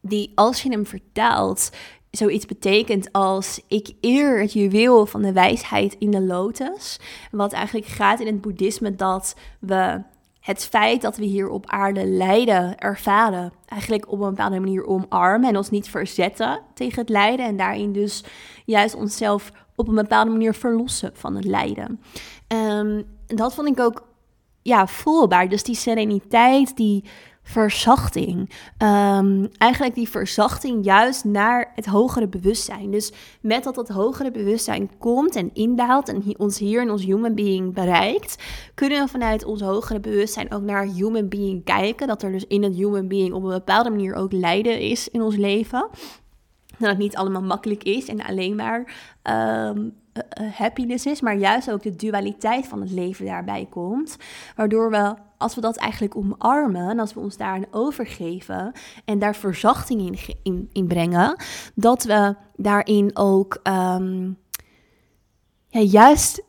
Die 0.00 0.32
als 0.34 0.62
je 0.62 0.70
hem 0.70 0.86
vertaalt, 0.86 1.70
zoiets 2.16 2.46
betekent 2.46 3.12
als 3.12 3.60
ik 3.68 3.92
eer 4.00 4.40
het 4.40 4.52
juweel 4.52 5.06
van 5.06 5.22
de 5.22 5.32
wijsheid 5.32 5.96
in 5.98 6.10
de 6.10 6.20
lotus. 6.20 7.00
Wat 7.30 7.52
eigenlijk 7.52 7.86
gaat 7.86 8.20
in 8.20 8.26
het 8.26 8.40
boeddhisme 8.40 8.94
dat 8.94 9.36
we 9.58 10.02
het 10.40 10.64
feit 10.64 11.02
dat 11.02 11.16
we 11.16 11.24
hier 11.24 11.48
op 11.48 11.66
aarde 11.66 12.06
lijden 12.06 12.78
ervaren, 12.78 13.52
eigenlijk 13.66 14.12
op 14.12 14.20
een 14.20 14.28
bepaalde 14.28 14.60
manier 14.60 14.86
omarmen 14.86 15.48
en 15.48 15.56
ons 15.56 15.70
niet 15.70 15.88
verzetten 15.88 16.60
tegen 16.74 17.00
het 17.00 17.08
lijden 17.08 17.46
en 17.46 17.56
daarin 17.56 17.92
dus 17.92 18.24
juist 18.64 18.94
onszelf 18.94 19.52
op 19.74 19.88
een 19.88 19.94
bepaalde 19.94 20.30
manier 20.30 20.54
verlossen 20.54 21.10
van 21.14 21.34
het 21.34 21.44
lijden. 21.44 22.00
Um, 22.48 23.04
dat 23.26 23.54
vond 23.54 23.68
ik 23.68 23.80
ook 23.80 24.06
ja, 24.62 24.86
voelbaar. 24.86 25.48
Dus 25.48 25.62
die 25.62 25.74
sereniteit, 25.74 26.76
die 26.76 27.04
verzachting. 27.44 28.38
Um, 28.78 29.48
eigenlijk 29.58 29.94
die 29.94 30.08
verzachting 30.08 30.84
juist 30.84 31.24
naar 31.24 31.72
het 31.74 31.86
hogere 31.86 32.28
bewustzijn. 32.28 32.90
Dus 32.90 33.12
met 33.40 33.64
dat 33.64 33.74
dat 33.74 33.88
hogere 33.88 34.30
bewustzijn 34.30 34.90
komt 34.98 35.36
en 35.36 35.50
indaalt 35.52 36.08
en 36.08 36.38
ons 36.38 36.58
hier 36.58 36.82
in 36.82 36.90
ons 36.90 37.04
human 37.04 37.34
being 37.34 37.74
bereikt, 37.74 38.42
kunnen 38.74 39.04
we 39.04 39.10
vanuit 39.10 39.44
ons 39.44 39.60
hogere 39.60 40.00
bewustzijn 40.00 40.52
ook 40.52 40.62
naar 40.62 40.86
human 40.86 41.28
being 41.28 41.64
kijken. 41.64 42.06
Dat 42.06 42.22
er 42.22 42.32
dus 42.32 42.46
in 42.46 42.62
het 42.62 42.74
human 42.74 43.08
being 43.08 43.32
op 43.32 43.42
een 43.42 43.48
bepaalde 43.48 43.90
manier 43.90 44.14
ook 44.14 44.32
lijden 44.32 44.80
is 44.80 45.08
in 45.08 45.22
ons 45.22 45.36
leven. 45.36 45.88
Dat 46.78 46.88
het 46.88 46.98
niet 46.98 47.16
allemaal 47.16 47.42
makkelijk 47.42 47.82
is 47.82 48.08
en 48.08 48.22
alleen 48.22 48.54
maar 48.54 48.94
um, 49.68 49.94
happiness 50.52 51.06
is, 51.06 51.20
maar 51.20 51.36
juist 51.36 51.70
ook 51.70 51.82
de 51.82 51.96
dualiteit 51.96 52.66
van 52.66 52.80
het 52.80 52.90
leven 52.90 53.26
daarbij 53.26 53.66
komt. 53.70 54.16
Waardoor 54.56 54.90
we 54.90 55.14
als 55.38 55.54
we 55.54 55.60
dat 55.60 55.76
eigenlijk 55.76 56.16
omarmen 56.16 56.90
en 56.90 56.98
als 56.98 57.14
we 57.14 57.20
ons 57.20 57.36
daarin 57.36 57.66
overgeven 57.70 58.72
en 59.04 59.18
daar 59.18 59.34
verzachting 59.34 60.18
in, 60.42 60.68
in, 60.72 60.86
brengen, 60.86 61.36
dat 61.74 62.04
we 62.04 62.36
daarin 62.56 63.10
ook 63.16 63.60
um, 63.62 64.36
ja, 65.68 65.80
juist 65.80 66.42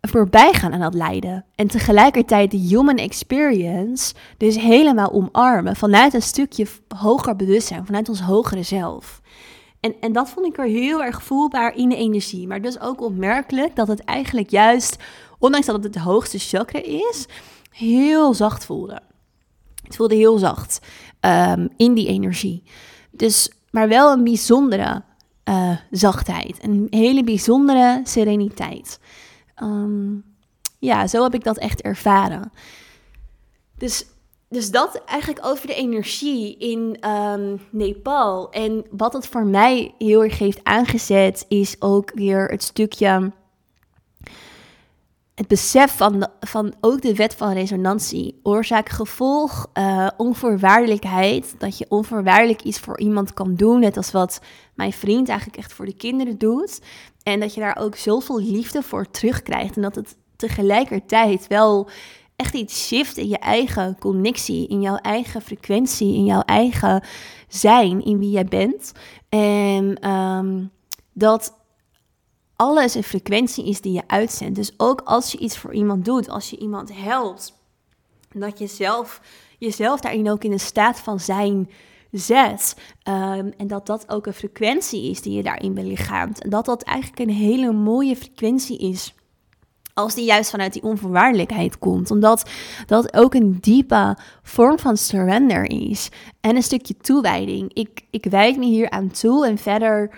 voorbij 0.00 0.52
gaan 0.52 0.72
aan 0.72 0.80
dat 0.80 0.94
lijden. 0.94 1.44
En 1.54 1.66
tegelijkertijd 1.66 2.50
de 2.50 2.56
human 2.56 2.96
experience 2.96 4.14
dus 4.36 4.56
helemaal 4.56 5.12
omarmen 5.12 5.76
vanuit 5.76 6.14
een 6.14 6.22
stukje 6.22 6.66
hoger 6.96 7.36
bewustzijn, 7.36 7.86
vanuit 7.86 8.08
ons 8.08 8.20
hogere 8.20 8.62
zelf. 8.62 9.20
En, 9.84 9.94
en 10.00 10.12
dat 10.12 10.30
vond 10.30 10.46
ik 10.46 10.58
er 10.58 10.66
heel 10.66 11.02
erg 11.02 11.22
voelbaar 11.22 11.76
in 11.76 11.88
de 11.88 11.96
energie. 11.96 12.46
Maar 12.46 12.62
dus 12.62 12.80
ook 12.80 13.00
opmerkelijk 13.00 13.76
dat 13.76 13.88
het 13.88 14.04
eigenlijk 14.04 14.50
juist, 14.50 14.96
ondanks 15.38 15.66
dat 15.66 15.74
het 15.74 15.94
het 15.94 16.02
hoogste 16.02 16.38
chakra 16.38 16.82
is, 16.82 17.26
heel 17.70 18.34
zacht 18.34 18.64
voelde. 18.64 19.00
Het 19.82 19.96
voelde 19.96 20.14
heel 20.14 20.38
zacht 20.38 20.80
um, 21.20 21.68
in 21.76 21.94
die 21.94 22.06
energie. 22.06 22.62
Dus, 23.10 23.50
maar 23.70 23.88
wel 23.88 24.12
een 24.12 24.24
bijzondere 24.24 25.02
uh, 25.44 25.76
zachtheid. 25.90 26.64
Een 26.64 26.86
hele 26.90 27.24
bijzondere 27.24 28.00
sereniteit. 28.04 29.00
Um, 29.62 30.24
ja, 30.78 31.06
zo 31.06 31.22
heb 31.22 31.34
ik 31.34 31.44
dat 31.44 31.58
echt 31.58 31.80
ervaren. 31.82 32.52
Dus, 33.78 34.06
dus 34.54 34.70
dat 34.70 35.02
eigenlijk 35.06 35.46
over 35.46 35.66
de 35.66 35.74
energie 35.74 36.56
in 36.58 37.08
um, 37.10 37.60
Nepal. 37.70 38.50
En 38.50 38.84
wat 38.90 39.12
het 39.12 39.26
voor 39.26 39.46
mij 39.46 39.94
heel 39.98 40.22
erg 40.22 40.38
heeft 40.38 40.64
aangezet, 40.64 41.44
is 41.48 41.76
ook 41.78 42.10
weer 42.14 42.46
het 42.46 42.62
stukje 42.62 43.32
het 45.34 45.48
besef 45.48 45.96
van, 45.96 46.28
van 46.40 46.74
ook 46.80 47.02
de 47.02 47.14
wet 47.14 47.34
van 47.34 47.52
resonantie, 47.52 48.40
oorzaak-gevolg, 48.42 49.66
uh, 49.74 50.08
onvoorwaardelijkheid, 50.16 51.54
dat 51.58 51.78
je 51.78 51.86
onvoorwaardelijk 51.88 52.62
iets 52.62 52.78
voor 52.78 52.98
iemand 52.98 53.34
kan 53.34 53.54
doen, 53.54 53.80
net 53.80 53.96
als 53.96 54.10
wat 54.10 54.40
mijn 54.74 54.92
vriend 54.92 55.28
eigenlijk 55.28 55.58
echt 55.58 55.72
voor 55.72 55.86
de 55.86 55.96
kinderen 55.96 56.38
doet, 56.38 56.80
en 57.22 57.40
dat 57.40 57.54
je 57.54 57.60
daar 57.60 57.76
ook 57.80 57.96
zoveel 57.96 58.40
liefde 58.40 58.82
voor 58.82 59.10
terugkrijgt. 59.10 59.76
En 59.76 59.82
dat 59.82 59.94
het 59.94 60.16
tegelijkertijd 60.36 61.46
wel 61.46 61.88
echt 62.44 62.54
iets 62.54 62.86
shift 62.86 63.16
in 63.16 63.28
je 63.28 63.38
eigen 63.38 63.98
connectie, 63.98 64.68
in 64.68 64.80
jouw 64.80 64.96
eigen 64.96 65.42
frequentie, 65.42 66.14
in 66.14 66.24
jouw 66.24 66.40
eigen 66.40 67.02
zijn, 67.48 68.04
in 68.04 68.18
wie 68.18 68.30
jij 68.30 68.44
bent. 68.44 68.92
En 69.28 70.10
um, 70.10 70.70
dat 71.12 71.54
alles 72.56 72.94
een 72.94 73.02
frequentie 73.02 73.68
is 73.68 73.80
die 73.80 73.92
je 73.92 74.02
uitzendt. 74.06 74.54
Dus 74.54 74.74
ook 74.76 75.00
als 75.00 75.32
je 75.32 75.38
iets 75.38 75.58
voor 75.58 75.74
iemand 75.74 76.04
doet, 76.04 76.28
als 76.28 76.50
je 76.50 76.58
iemand 76.58 76.96
helpt, 76.96 77.54
dat 78.32 78.58
je 78.58 78.66
zelf, 78.66 79.20
jezelf 79.58 80.00
daarin 80.00 80.30
ook 80.30 80.44
in 80.44 80.52
een 80.52 80.60
staat 80.60 81.00
van 81.00 81.20
zijn 81.20 81.70
zet. 82.10 82.76
Ehm, 83.02 83.50
en 83.56 83.66
dat 83.66 83.86
dat 83.86 84.08
ook 84.08 84.26
een 84.26 84.32
frequentie 84.32 85.10
is 85.10 85.22
die 85.22 85.36
je 85.36 85.42
daarin 85.42 85.74
belichaamt. 85.74 86.42
En 86.42 86.50
dat 86.50 86.64
dat 86.64 86.82
eigenlijk 86.82 87.18
een 87.18 87.34
hele 87.34 87.72
mooie 87.72 88.16
frequentie 88.16 88.78
is. 88.78 89.14
Als 89.94 90.14
die 90.14 90.24
juist 90.24 90.50
vanuit 90.50 90.72
die 90.72 90.82
onvoorwaardelijkheid 90.82 91.78
komt. 91.78 92.10
Omdat 92.10 92.50
dat 92.86 93.16
ook 93.16 93.34
een 93.34 93.58
diepe 93.60 94.16
vorm 94.42 94.78
van 94.78 94.96
surrender 94.96 95.70
is. 95.70 96.08
En 96.40 96.56
een 96.56 96.62
stukje 96.62 96.96
toewijding. 96.96 97.74
Ik, 97.74 98.00
ik 98.10 98.24
wijd 98.24 98.56
me 98.56 98.64
hier 98.64 98.90
aan 98.90 99.10
toe 99.10 99.46
en 99.46 99.58
verder 99.58 100.10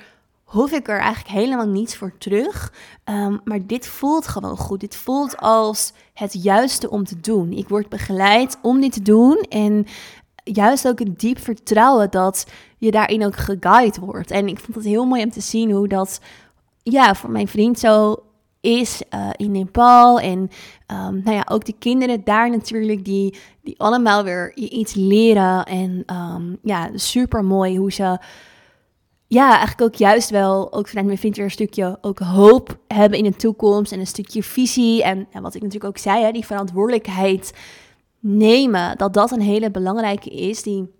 hoef 0.44 0.72
ik 0.72 0.88
er 0.88 0.98
eigenlijk 0.98 1.34
helemaal 1.34 1.66
niets 1.66 1.96
voor 1.96 2.18
terug. 2.18 2.72
Ehm, 3.04 3.36
maar 3.44 3.66
dit 3.66 3.86
voelt 3.86 4.26
gewoon 4.26 4.56
goed. 4.56 4.80
Dit 4.80 4.96
voelt 4.96 5.36
als 5.36 5.92
het 6.14 6.42
juiste 6.42 6.90
om 6.90 7.04
te 7.04 7.20
doen. 7.20 7.52
Ik 7.52 7.68
word 7.68 7.88
begeleid 7.88 8.58
om 8.62 8.80
dit 8.80 8.92
te 8.92 9.02
doen. 9.02 9.36
En 9.48 9.86
juist 10.44 10.88
ook 10.88 11.00
een 11.00 11.14
diep 11.16 11.38
vertrouwen 11.38 12.10
dat 12.10 12.46
je 12.78 12.90
daarin 12.90 13.24
ook 13.24 13.36
geguid 13.36 13.98
wordt. 13.98 14.30
En 14.30 14.48
ik 14.48 14.58
vond 14.58 14.74
het 14.74 14.84
heel 14.84 15.04
mooi 15.04 15.22
om 15.22 15.30
te 15.30 15.40
zien 15.40 15.70
hoe 15.70 15.88
dat 15.88 16.20
ja, 16.82 17.14
voor 17.14 17.30
mijn 17.30 17.48
vriend 17.48 17.78
zo 17.78 18.22
is 18.66 19.02
uh, 19.14 19.28
in 19.36 19.50
Nepal. 19.50 20.20
En 20.20 20.38
um, 20.38 21.20
nou 21.24 21.36
ja, 21.36 21.46
ook 21.50 21.64
de 21.64 21.74
kinderen 21.78 22.24
daar 22.24 22.50
natuurlijk, 22.50 23.04
die, 23.04 23.38
die 23.62 23.80
allemaal 23.80 24.24
weer 24.24 24.54
iets 24.54 24.94
leren. 24.94 25.64
En 25.64 26.04
um, 26.12 26.58
ja, 26.62 26.90
super 26.94 27.44
mooi 27.44 27.78
hoe 27.78 27.92
ze 27.92 28.18
ja, 29.26 29.48
eigenlijk 29.48 29.80
ook 29.80 29.94
juist 29.94 30.30
wel, 30.30 30.72
ook 30.72 30.88
vanuit 30.88 31.06
mijn 31.06 31.18
vriend 31.18 31.36
weer 31.36 31.44
een 31.44 31.50
stukje 31.50 31.98
ook 32.00 32.18
hoop 32.18 32.78
hebben 32.88 33.18
in 33.18 33.24
de 33.24 33.36
toekomst 33.36 33.92
en 33.92 34.00
een 34.00 34.06
stukje 34.06 34.42
visie. 34.42 35.02
En, 35.02 35.26
en 35.32 35.42
wat 35.42 35.54
ik 35.54 35.62
natuurlijk 35.62 35.90
ook 35.96 36.02
zei, 36.02 36.24
hè, 36.24 36.32
die 36.32 36.46
verantwoordelijkheid 36.46 37.52
nemen, 38.20 38.98
dat 38.98 39.14
dat 39.14 39.30
een 39.30 39.40
hele 39.40 39.70
belangrijke 39.70 40.30
is 40.30 40.62
die 40.62 40.94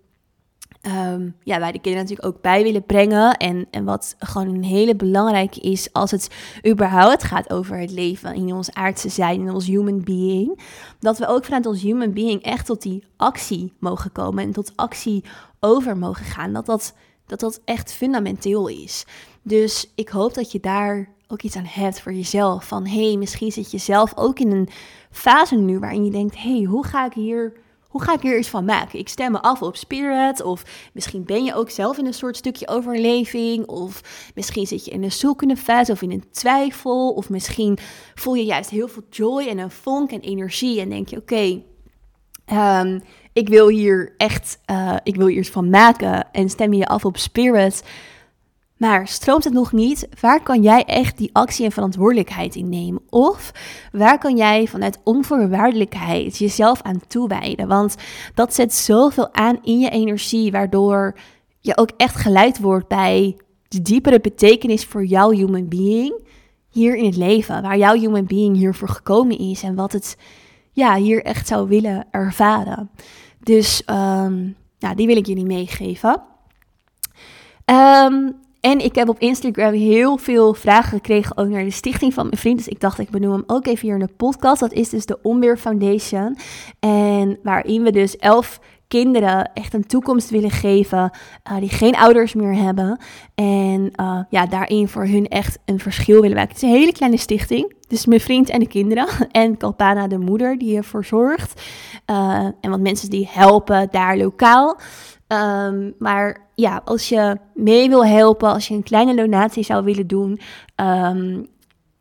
um, 0.87 1.37
ja, 1.43 1.59
wij 1.59 1.73
de 1.73 1.81
kinderen 1.81 2.09
natuurlijk 2.09 2.37
ook 2.37 2.43
bij 2.43 2.63
willen 2.63 2.85
brengen. 2.85 3.37
En, 3.37 3.67
en 3.71 3.85
wat 3.85 4.17
gewoon 4.19 4.49
een 4.49 4.65
hele 4.65 4.97
belangrijke 4.97 5.61
is 5.61 5.93
als 5.93 6.11
het 6.11 6.29
überhaupt 6.69 7.25
gaat 7.25 7.51
over 7.51 7.79
het 7.79 7.91
leven 7.91 8.35
in 8.35 8.53
ons 8.53 8.73
aardse 8.73 9.09
zijn, 9.09 9.41
in 9.41 9.51
ons 9.51 9.67
human 9.67 10.05
being. 10.05 10.61
Dat 11.01 11.19
we 11.19 11.27
ook 11.27 11.45
vanuit 11.45 11.67
ons 11.67 11.83
human 11.83 12.13
being 12.13 12.43
echt 12.43 12.67
tot 12.67 12.83
die 12.83 13.05
actie 13.17 13.73
mogen 13.79 14.13
komen 14.13 14.45
en 14.45 14.53
tot 14.53 14.73
actie 14.77 15.25
over 15.61 15.97
mogen 15.97 16.25
gaan. 16.25 16.53
Dat 16.53 16.67
dat, 16.67 16.95
dat, 17.27 17.41
dat 17.41 17.61
echt 17.65 17.93
fundamenteel 17.93 18.69
is. 18.69 19.05
Dus 19.43 19.93
ik 19.95 20.09
hoop 20.09 20.35
dat 20.35 20.53
je 20.53 20.61
daar 20.61 21.09
ook 21.29 21.43
iets 21.43 21.57
aan 21.57 21.67
hebt 21.69 22.01
voor 22.01 22.13
jezelf. 22.13 22.65
Van 22.65 22.87
hé, 22.87 23.07
hey, 23.07 23.17
misschien 23.17 23.53
zit 23.53 23.71
je 23.71 23.79
zelf 23.79 24.13
ook 24.17 24.39
in 24.39 24.53
een 24.53 24.69
fase 25.11 25.57
nu 25.57 25.79
waarin 25.79 26.05
je 26.05 26.11
denkt: 26.11 26.37
hé, 26.37 26.57
hey, 26.57 26.63
hoe 26.63 26.87
ga 26.87 27.07
ik 27.07 27.13
hier. 27.13 27.53
Hoe 27.97 28.05
ga 28.05 28.15
ik 28.15 28.21
hier 28.21 28.39
iets 28.39 28.49
van 28.49 28.65
maken? 28.65 28.99
Ik 28.99 29.09
stem 29.09 29.33
me 29.33 29.43
af 29.43 29.63
op 29.63 29.77
spirit. 29.77 30.43
Of 30.43 30.91
misschien 30.93 31.25
ben 31.25 31.45
je 31.45 31.55
ook 31.55 31.71
zelf 31.71 31.99
in 31.99 32.07
een 32.07 32.15
soort 32.15 32.37
stukje 32.37 32.69
overleving. 32.69 33.67
Of 33.67 34.01
misschien 34.35 34.67
zit 34.67 34.85
je 34.85 34.91
in 34.91 35.03
een 35.03 35.13
zoekende 35.13 35.57
fase 35.57 35.93
of 35.93 36.03
in 36.03 36.11
een 36.11 36.25
twijfel. 36.31 37.11
Of 37.11 37.29
misschien 37.29 37.79
voel 38.15 38.35
je 38.35 38.45
juist 38.45 38.71
heel 38.71 38.89
veel 38.89 39.03
joy 39.11 39.47
en 39.47 39.59
een 39.59 39.71
vonk 39.71 40.11
en 40.11 40.21
energie. 40.21 40.81
En 40.81 40.89
denk 40.89 41.09
je: 41.09 41.17
oké, 41.17 41.63
ehm, 42.45 43.01
ik 43.33 43.49
wil 43.49 43.69
hier 43.69 44.15
echt 44.17 44.59
uh, 44.71 44.97
ik 45.03 45.17
wil 45.17 45.29
iets 45.29 45.51
van 45.51 45.71
maken. 45.71 46.33
En 46.33 46.49
stem 46.49 46.73
je 46.73 46.87
af 46.87 47.05
op 47.05 47.17
spirit. 47.17 47.83
Maar 48.77 49.09
stroomt 49.09 49.45
het 49.45 49.53
nog 49.53 49.73
niet? 49.73 50.09
Waar 50.21 50.43
kan 50.43 50.63
jij 50.63 50.85
echt 50.85 51.19
die 51.19 51.31
actie 51.33 51.65
en 51.65 51.73
verantwoordelijkheid 51.73 52.55
in 52.55 52.69
nemen? 52.69 53.03
Of 53.11 53.53
waar 53.93 54.19
kan 54.19 54.37
jij 54.37 54.67
vanuit 54.67 54.99
onvoorwaardelijkheid 55.05 56.39
jezelf 56.39 56.83
aan 56.83 57.01
toewijden? 57.07 57.69
Want 57.69 57.95
dat 58.35 58.55
zet 58.55 58.75
zoveel 58.75 59.35
aan 59.35 59.59
in 59.63 59.79
je 59.79 59.91
energie, 59.91 60.51
waardoor 60.51 61.19
je 61.61 61.77
ook 61.77 61.91
echt 61.97 62.17
geleid 62.17 62.61
wordt 62.61 62.89
bij 62.89 63.37
de 63.69 63.83
diepere 63.83 64.21
betekenis 64.21 64.85
voor 64.85 65.05
jouw 65.05 65.31
human 65.31 65.69
being 65.69 66.25
hier 66.71 66.97
in 66.97 67.05
het 67.05 67.17
leven. 67.17 67.63
Waar 67.63 67.79
jouw 67.79 67.95
human 67.95 68.27
being 68.27 68.57
hiervoor 68.57 68.89
gekomen 68.89 69.39
is 69.39 69.63
en 69.63 69.75
wat 69.75 69.93
het 69.93 70.17
ja, 70.73 70.97
hier 70.97 71.25
echt 71.25 71.47
zou 71.47 71.69
willen 71.69 72.07
ervaren. 72.11 72.91
Dus 73.43 73.83
um, 73.91 74.57
nou, 74.79 74.95
die 74.95 75.07
wil 75.07 75.17
ik 75.17 75.27
jullie 75.27 75.45
meegeven. 75.45 76.23
Um, 77.65 78.45
en 78.67 78.85
ik 78.85 78.95
heb 78.95 79.09
op 79.09 79.19
Instagram 79.19 79.73
heel 79.73 80.17
veel 80.17 80.55
vragen 80.55 80.91
gekregen 80.91 81.37
ook 81.37 81.49
naar 81.49 81.65
de 81.65 81.71
stichting 81.71 82.15
van 82.15 82.27
mijn 82.27 82.39
vriend. 82.39 82.57
Dus 82.57 82.69
ik 82.69 82.81
dacht, 82.81 82.99
ik 82.99 83.11
benoem 83.11 83.33
hem 83.33 83.45
ook 83.47 83.67
even 83.67 83.87
hier 83.87 83.99
in 83.99 84.07
de 84.07 84.13
podcast. 84.17 84.61
Dat 84.61 84.73
is 84.73 84.89
dus 84.89 85.07
de 85.07 85.19
Onweer 85.23 85.57
Foundation. 85.57 86.37
En 86.81 87.39
waarin 87.43 87.83
we 87.83 87.91
dus 87.91 88.17
elf 88.17 88.61
kinderen 88.89 89.51
echt 89.55 89.75
een 89.75 89.87
toekomst 89.87 90.31
willen 90.31 90.51
geven 90.51 91.11
uh, 91.51 91.57
die 91.59 91.69
geen 91.69 91.97
ouders 91.97 92.35
meer 92.35 92.55
hebben. 92.55 93.01
En 93.35 93.91
uh, 94.01 94.21
ja, 94.31 94.47
daarin 94.47 94.89
voor 94.89 95.07
hun 95.07 95.29
echt 95.29 95.59
een 95.65 95.81
verschil 95.81 96.21
willen 96.21 96.37
maken. 96.37 96.55
Het 96.55 96.63
is 96.63 96.69
een 96.69 96.77
hele 96.77 96.93
kleine 96.93 97.19
stichting. 97.19 97.75
Dus 97.89 98.07
mijn 98.07 98.21
vriend 98.21 98.49
en 98.49 98.61
de 98.61 98.69
kinderen. 98.69 99.07
En 99.31 99.57
Kalpana, 99.57 100.07
de 100.07 100.19
moeder, 100.19 100.59
die 100.59 100.77
ervoor 100.77 101.05
zorgt. 101.05 101.63
Uh, 102.11 102.45
en 102.61 102.71
wat 102.71 102.81
mensen 102.81 103.11
die 103.11 103.29
helpen 103.31 103.89
daar 103.91 104.17
lokaal. 104.17 104.79
Um, 105.29 105.95
maar 105.99 106.49
ja, 106.55 106.83
als 106.85 107.09
je 107.09 107.37
mee 107.55 107.89
wil 107.89 108.07
helpen, 108.07 108.49
als 108.53 108.69
je 108.69 108.75
een 108.75 108.83
kleine 108.83 109.17
donatie 109.17 109.65
zou 109.65 109.85
willen 109.85 110.07
doen, 110.07 110.41
um, 110.77 111.47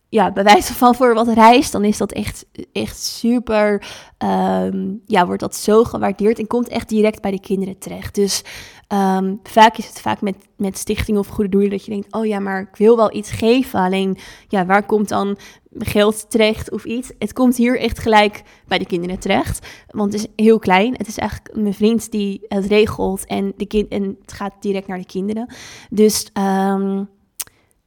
ja, 0.10 0.32
bij 0.32 0.44
wijze 0.44 0.74
van 0.74 0.96
voor 0.96 1.14
wat 1.14 1.28
reis, 1.28 1.72
dan 1.72 1.84
is 1.84 1.98
dat 1.98 2.12
echt, 2.12 2.46
echt 2.72 2.98
super, 2.98 3.88
um, 4.18 5.02
ja, 5.06 5.26
wordt 5.26 5.42
dat 5.42 5.56
zo 5.56 5.84
gewaardeerd 5.84 6.40
en 6.40 6.48
komt 6.48 6.68
echt 6.68 6.90
direct 6.90 7.22
bij 7.22 7.32
de 7.32 7.40
kinderen 7.40 7.78
terecht. 7.78 8.16
Dus 8.16 8.44
um, 8.88 9.39
vaak 9.43 9.78
is 9.78 9.88
het 9.88 10.02
vaak 10.02 10.21
met, 10.21 10.36
met 10.58 10.78
stichting 10.78 11.17
of 11.17 11.28
goede 11.28 11.50
doelen 11.50 11.69
dat 11.69 11.86
je 11.86 11.91
denkt, 11.91 12.13
oh 12.13 12.26
ja, 12.26 12.39
maar 12.39 12.62
ik 12.62 12.76
wil 12.76 12.95
wel 12.95 13.15
iets 13.15 13.32
geven, 13.32 13.80
alleen 13.80 14.17
ja, 14.48 14.65
waar 14.65 14.86
komt 14.86 15.10
dan 15.10 15.38
geld 15.78 16.30
terecht 16.30 16.71
of 16.71 16.86
iets. 16.86 17.12
Het 17.19 17.34
komt 17.34 17.58
hier 17.58 17.80
echt 17.80 18.00
gelijk 18.00 18.43
bij 18.67 18.78
de 18.78 18.86
kinderen 18.86 19.19
terecht. 19.19 19.67
Want 19.88 20.13
het 20.13 20.21
is 20.21 20.45
heel 20.45 20.60
klein. 20.60 20.93
Het 20.98 21.08
is 21.08 21.17
eigenlijk 21.17 21.56
mijn 21.56 21.74
vriend 21.74 22.12
die 22.12 22.45
het 22.48 22.65
regelt. 22.65 23.26
En, 23.26 23.54
de 23.58 23.65
kind, 23.65 23.88
en 23.88 24.17
het 24.21 24.34
gaat 24.34 24.54
direct 24.60 24.88
naar 24.88 24.98
de 24.98 25.06
kinderen. 25.06 25.54
Dus 25.89 26.30
um, 26.34 27.10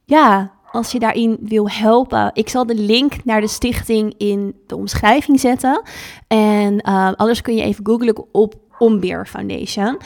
ja, 0.05 0.53
als 0.71 0.91
je 0.91 0.99
daarin 0.99 1.37
wil 1.41 1.69
helpen. 1.69 2.29
Ik 2.33 2.49
zal 2.49 2.65
de 2.65 2.75
link 2.75 3.23
naar 3.23 3.41
de 3.41 3.47
stichting 3.47 4.13
in 4.17 4.55
de 4.67 4.75
omschrijving 4.75 5.39
zetten. 5.39 5.81
En 6.27 6.73
uh, 6.73 7.11
anders 7.13 7.41
kun 7.41 7.55
je 7.55 7.61
even 7.61 7.85
googlen 7.85 8.25
op 8.31 8.55
Ombeer 8.77 9.25
Foundation. 9.25 9.97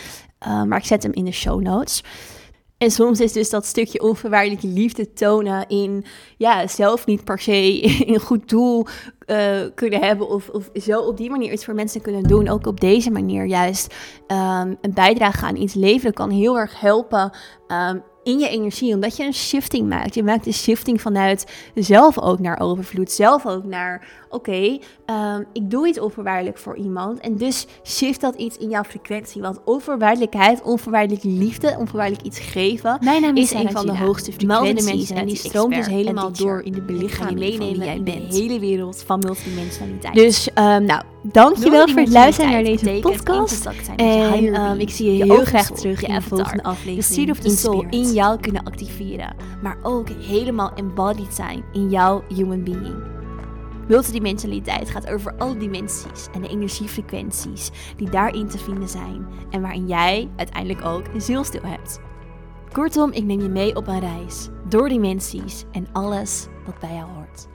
Uh, 0.47 0.63
maar 0.63 0.77
ik 0.77 0.85
zet 0.85 1.03
hem 1.03 1.13
in 1.13 1.25
de 1.25 1.31
show 1.31 1.61
notes. 1.61 2.03
En 2.83 2.91
soms 2.91 3.19
is 3.19 3.31
dus 3.31 3.49
dat 3.49 3.65
stukje 3.65 4.01
onvoorwaardelijke 4.01 4.67
liefde 4.67 5.13
tonen 5.13 5.67
in, 5.67 6.05
ja, 6.37 6.67
zelf 6.67 7.05
niet 7.05 7.23
per 7.23 7.39
se 7.39 7.83
een 8.13 8.19
goed 8.19 8.49
doel 8.49 8.85
uh, 9.27 9.61
kunnen 9.75 9.99
hebben 9.99 10.29
of, 10.29 10.49
of 10.49 10.69
zo 10.73 10.99
op 10.99 11.17
die 11.17 11.29
manier 11.29 11.51
iets 11.51 11.65
voor 11.65 11.73
mensen 11.73 12.01
kunnen 12.01 12.23
doen. 12.23 12.49
Ook 12.49 12.67
op 12.67 12.79
deze 12.79 13.11
manier 13.11 13.45
juist 13.45 13.95
um, 14.27 14.77
een 14.81 14.93
bijdrage 14.93 15.45
aan 15.45 15.55
iets 15.55 15.73
leveren 15.73 16.13
kan 16.13 16.29
heel 16.29 16.59
erg 16.59 16.79
helpen 16.79 17.31
um, 17.67 18.03
in 18.23 18.39
je 18.39 18.49
energie, 18.49 18.93
omdat 18.93 19.17
je 19.17 19.23
een 19.23 19.33
shifting 19.33 19.89
maakt. 19.89 20.15
Je 20.15 20.23
maakt 20.23 20.45
een 20.45 20.53
shifting 20.53 21.01
vanuit 21.01 21.45
zelf 21.75 22.19
ook 22.19 22.39
naar 22.39 22.59
overvloed, 22.59 23.11
zelf 23.11 23.45
ook 23.45 23.63
naar, 23.63 24.07
oké, 24.33 24.49
okay, 24.49 24.81
um, 25.35 25.45
ik 25.53 25.69
doe 25.69 25.87
iets 25.87 25.99
onvoorwaardelijk 25.99 26.57
voor 26.57 26.77
iemand 26.77 27.19
en 27.19 27.37
dus 27.37 27.67
shift 27.83 28.21
dat 28.21 28.35
iets 28.35 28.57
in 28.57 28.69
jouw 28.69 28.83
frequentie. 28.83 29.41
Want 29.41 29.59
onvoorwaardelijkheid, 29.65 30.61
onvoorwaardelijke 30.61 31.27
liefde, 31.27 31.75
onvoorwaardelijk 31.79 32.25
iets 32.25 32.39
geven, 32.39 32.99
is 33.33 33.53
een 33.53 33.71
van 33.71 33.85
de 33.85 33.97
hoogste 33.97 34.31
frequenties. 34.31 35.09
En 35.09 35.25
die 35.25 35.35
stroomt 35.35 35.75
dus 35.75 35.87
helemaal 35.87 36.31
door 36.31 36.61
in 36.61 36.71
de 36.71 36.81
belichaming 36.81 37.39
meenemen 37.39 37.85
jij 37.85 38.03
bent. 38.03 38.31
de 38.31 38.37
hele 38.37 38.59
wereld 38.59 39.03
van 39.05 39.19
multidimensionaliteit. 39.19 40.13
Dus, 40.13 40.49
um, 40.55 40.85
nou, 40.85 41.03
dankjewel 41.21 41.87
voor 41.87 42.01
het 42.01 42.11
luisteren 42.11 42.51
naar 42.51 42.63
deze 42.63 42.99
podcast. 43.01 43.69
En 43.95 44.61
um, 44.61 44.79
ik 44.79 44.89
zie 44.89 45.17
je 45.17 45.23
heel 45.23 45.45
graag 45.45 45.71
terug 45.71 46.03
in 46.03 46.13
de 46.13 46.21
volgende 46.21 46.63
aflevering. 46.63 47.05
The 47.05 47.13
Seed 47.13 47.29
of 47.29 47.39
the 47.39 47.49
Soul 47.49 47.85
in 47.89 48.11
jou 48.11 48.39
kunnen 48.39 48.63
activeren, 48.63 49.35
maar 49.61 49.77
ook 49.83 50.07
helemaal 50.09 50.71
embodied 50.75 51.33
zijn 51.33 51.63
in 51.73 51.89
jouw 51.89 52.23
human 52.27 52.63
being. 52.63 53.12
Multidimensionaliteit 53.87 54.89
gaat 54.89 55.09
over 55.09 55.33
alle 55.37 55.57
dimensies 55.57 56.27
en 56.33 56.41
de 56.41 56.47
energiefrequenties 56.47 57.71
die 57.97 58.09
daarin 58.09 58.47
te 58.47 58.57
vinden 58.57 58.89
zijn 58.89 59.27
en 59.49 59.61
waarin 59.61 59.87
jij 59.87 60.29
uiteindelijk 60.35 60.85
ook 60.85 61.07
een 61.13 61.21
zielstil 61.21 61.63
hebt. 61.63 61.99
Kortom, 62.71 63.11
ik 63.11 63.23
neem 63.23 63.41
je 63.41 63.49
mee 63.49 63.75
op 63.75 63.87
een 63.87 63.99
reis 63.99 64.49
door 64.69 64.89
dimensies 64.89 65.63
en 65.71 65.87
alles 65.91 66.47
wat 66.65 66.79
bij 66.79 66.93
jou 66.93 67.09
hoort. 67.11 67.47